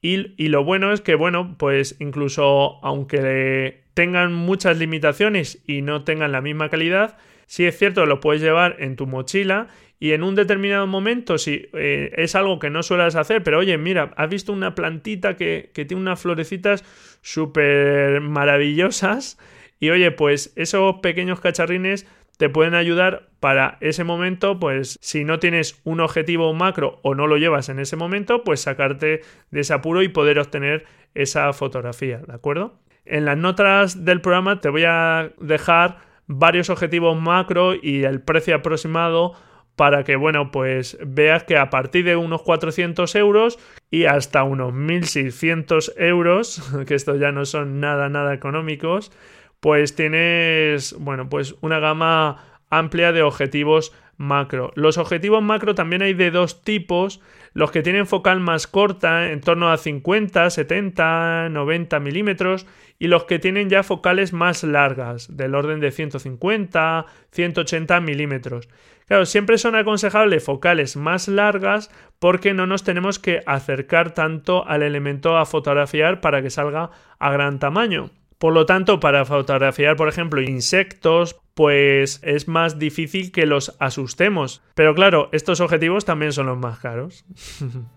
Y, 0.00 0.32
y, 0.40 0.48
lo 0.48 0.62
bueno 0.62 0.92
es 0.92 1.00
que, 1.00 1.16
bueno, 1.16 1.56
pues 1.58 1.96
incluso 1.98 2.78
aunque 2.84 3.82
tengan 3.94 4.32
muchas 4.32 4.78
limitaciones 4.78 5.64
y 5.66 5.82
no 5.82 6.04
tengan 6.04 6.30
la 6.30 6.40
misma 6.40 6.68
calidad, 6.68 7.16
sí 7.46 7.64
es 7.64 7.76
cierto, 7.76 8.06
lo 8.06 8.20
puedes 8.20 8.42
llevar 8.42 8.76
en 8.78 8.94
tu 8.94 9.08
mochila 9.08 9.68
y 9.98 10.12
en 10.12 10.22
un 10.22 10.36
determinado 10.36 10.86
momento, 10.86 11.38
si 11.38 11.66
eh, 11.72 12.12
es 12.16 12.34
algo 12.34 12.60
que 12.60 12.70
no 12.70 12.82
sueles 12.82 13.16
hacer, 13.16 13.42
pero 13.42 13.58
oye, 13.58 13.76
mira, 13.78 14.12
has 14.16 14.28
visto 14.28 14.52
una 14.52 14.74
plantita 14.74 15.36
que, 15.36 15.70
que 15.74 15.84
tiene 15.84 16.02
unas 16.02 16.20
florecitas 16.20 16.84
súper 17.24 18.20
maravillosas 18.20 19.38
y 19.80 19.90
oye, 19.90 20.10
pues 20.10 20.52
esos 20.56 20.96
pequeños 20.96 21.40
cacharrines 21.40 22.06
te 22.36 22.50
pueden 22.50 22.74
ayudar 22.74 23.30
para 23.40 23.78
ese 23.80 24.04
momento, 24.04 24.58
pues 24.58 24.98
si 25.00 25.24
no 25.24 25.38
tienes 25.38 25.80
un 25.84 26.00
objetivo 26.00 26.52
macro 26.52 27.00
o 27.02 27.14
no 27.14 27.26
lo 27.26 27.38
llevas 27.38 27.68
en 27.70 27.78
ese 27.78 27.96
momento, 27.96 28.44
pues 28.44 28.60
sacarte 28.60 29.22
de 29.50 29.60
ese 29.60 29.72
apuro 29.72 30.02
y 30.02 30.08
poder 30.08 30.38
obtener 30.38 30.84
esa 31.14 31.52
fotografía, 31.52 32.18
¿de 32.18 32.34
acuerdo? 32.34 32.78
En 33.06 33.24
las 33.24 33.38
notas 33.38 34.04
del 34.04 34.20
programa 34.20 34.60
te 34.60 34.68
voy 34.68 34.84
a 34.86 35.32
dejar 35.38 35.98
varios 36.26 36.70
objetivos 36.70 37.18
macro 37.18 37.74
y 37.74 38.04
el 38.04 38.20
precio 38.20 38.54
aproximado 38.56 39.34
para 39.76 40.04
que, 40.04 40.16
bueno, 40.16 40.50
pues 40.50 40.98
veas 41.04 41.44
que 41.44 41.56
a 41.56 41.70
partir 41.70 42.04
de 42.04 42.16
unos 42.16 42.42
400 42.42 43.14
euros 43.16 43.58
y 43.90 44.04
hasta 44.04 44.44
unos 44.44 44.72
1600 44.72 45.94
euros, 45.96 46.62
que 46.86 46.94
esto 46.94 47.16
ya 47.16 47.32
no 47.32 47.44
son 47.44 47.80
nada, 47.80 48.08
nada 48.08 48.34
económicos, 48.34 49.12
pues 49.60 49.94
tienes, 49.94 50.94
bueno, 50.98 51.28
pues 51.28 51.56
una 51.60 51.80
gama 51.80 52.60
amplia 52.70 53.12
de 53.12 53.22
objetivos 53.22 53.92
macro. 54.16 54.72
Los 54.74 54.98
objetivos 54.98 55.42
macro 55.42 55.74
también 55.74 56.02
hay 56.02 56.14
de 56.14 56.30
dos 56.30 56.62
tipos, 56.62 57.20
los 57.52 57.70
que 57.70 57.82
tienen 57.82 58.06
focal 58.06 58.40
más 58.40 58.66
corta, 58.66 59.30
en 59.30 59.40
torno 59.40 59.70
a 59.70 59.76
50, 59.76 60.50
70, 60.50 61.48
90 61.50 62.00
milímetros, 62.00 62.66
y 62.98 63.08
los 63.08 63.24
que 63.24 63.38
tienen 63.38 63.70
ya 63.70 63.82
focales 63.82 64.32
más 64.32 64.62
largas, 64.64 65.36
del 65.36 65.54
orden 65.54 65.80
de 65.80 65.90
150, 65.90 67.06
180 67.30 68.00
milímetros. 68.00 68.68
Claro, 69.06 69.26
siempre 69.26 69.58
son 69.58 69.74
aconsejables 69.74 70.42
focales 70.42 70.96
más 70.96 71.28
largas 71.28 71.90
porque 72.18 72.54
no 72.54 72.66
nos 72.66 72.84
tenemos 72.84 73.18
que 73.18 73.42
acercar 73.46 74.14
tanto 74.14 74.66
al 74.66 74.82
elemento 74.82 75.36
a 75.36 75.44
fotografiar 75.44 76.20
para 76.20 76.42
que 76.42 76.50
salga 76.50 76.90
a 77.18 77.30
gran 77.30 77.58
tamaño. 77.58 78.10
Por 78.38 78.52
lo 78.52 78.66
tanto, 78.66 79.00
para 79.00 79.24
fotografiar, 79.24 79.96
por 79.96 80.08
ejemplo, 80.08 80.40
insectos, 80.42 81.40
pues 81.54 82.20
es 82.22 82.48
más 82.48 82.78
difícil 82.78 83.30
que 83.30 83.46
los 83.46 83.76
asustemos. 83.78 84.62
Pero 84.74 84.94
claro, 84.94 85.28
estos 85.32 85.60
objetivos 85.60 86.04
también 86.04 86.32
son 86.32 86.46
los 86.46 86.58
más 86.58 86.78
caros. 86.78 87.24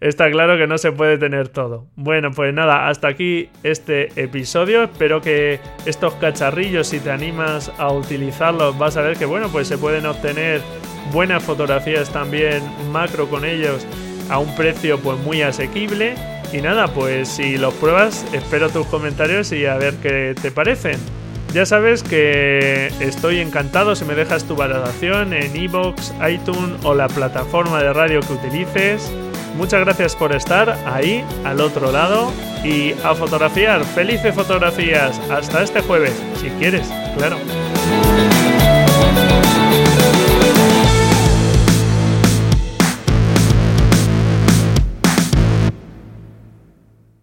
Está 0.00 0.30
claro 0.30 0.56
que 0.56 0.66
no 0.66 0.78
se 0.78 0.90
puede 0.90 1.16
tener 1.16 1.48
todo. 1.48 1.86
Bueno, 1.94 2.32
pues 2.32 2.52
nada, 2.52 2.88
hasta 2.88 3.08
aquí 3.08 3.50
este 3.62 4.08
episodio. 4.20 4.82
Espero 4.82 5.20
que 5.20 5.60
estos 5.86 6.14
cacharrillos, 6.14 6.88
si 6.88 6.98
te 6.98 7.10
animas 7.10 7.70
a 7.78 7.92
utilizarlos, 7.92 8.76
vas 8.78 8.96
a 8.96 9.02
ver 9.02 9.16
que 9.16 9.26
bueno, 9.26 9.48
pues 9.50 9.68
se 9.68 9.78
pueden 9.78 10.06
obtener 10.06 10.60
buenas 11.12 11.42
fotografías 11.42 12.10
también 12.12 12.62
macro 12.90 13.28
con 13.28 13.44
ellos 13.44 13.86
a 14.28 14.38
un 14.38 14.54
precio 14.56 14.98
pues 14.98 15.18
muy 15.18 15.42
asequible 15.42 16.14
y 16.52 16.60
nada, 16.60 16.88
pues 16.88 17.28
si 17.28 17.56
los 17.56 17.72
pruebas, 17.74 18.26
espero 18.32 18.68
tus 18.68 18.86
comentarios 18.86 19.52
y 19.52 19.64
a 19.66 19.76
ver 19.76 19.94
qué 20.02 20.34
te 20.40 20.50
parecen. 20.50 20.98
Ya 21.54 21.64
sabes 21.66 22.02
que 22.02 22.88
estoy 23.00 23.40
encantado 23.40 23.94
si 23.94 24.04
me 24.04 24.14
dejas 24.14 24.44
tu 24.44 24.56
valoración 24.56 25.32
en 25.32 25.54
iBox, 25.54 26.14
iTunes 26.30 26.84
o 26.84 26.94
la 26.94 27.08
plataforma 27.08 27.82
de 27.82 27.92
radio 27.92 28.20
que 28.20 28.32
utilices. 28.32 29.12
Muchas 29.56 29.80
gracias 29.80 30.16
por 30.16 30.34
estar 30.34 30.78
ahí, 30.86 31.24
al 31.44 31.60
otro 31.60 31.92
lado, 31.92 32.32
y 32.64 32.92
a 33.04 33.14
fotografiar. 33.14 33.84
Felices 33.84 34.34
fotografías. 34.34 35.18
Hasta 35.30 35.62
este 35.62 35.80
jueves, 35.82 36.14
si 36.40 36.48
quieres, 36.50 36.88
claro. 37.16 37.36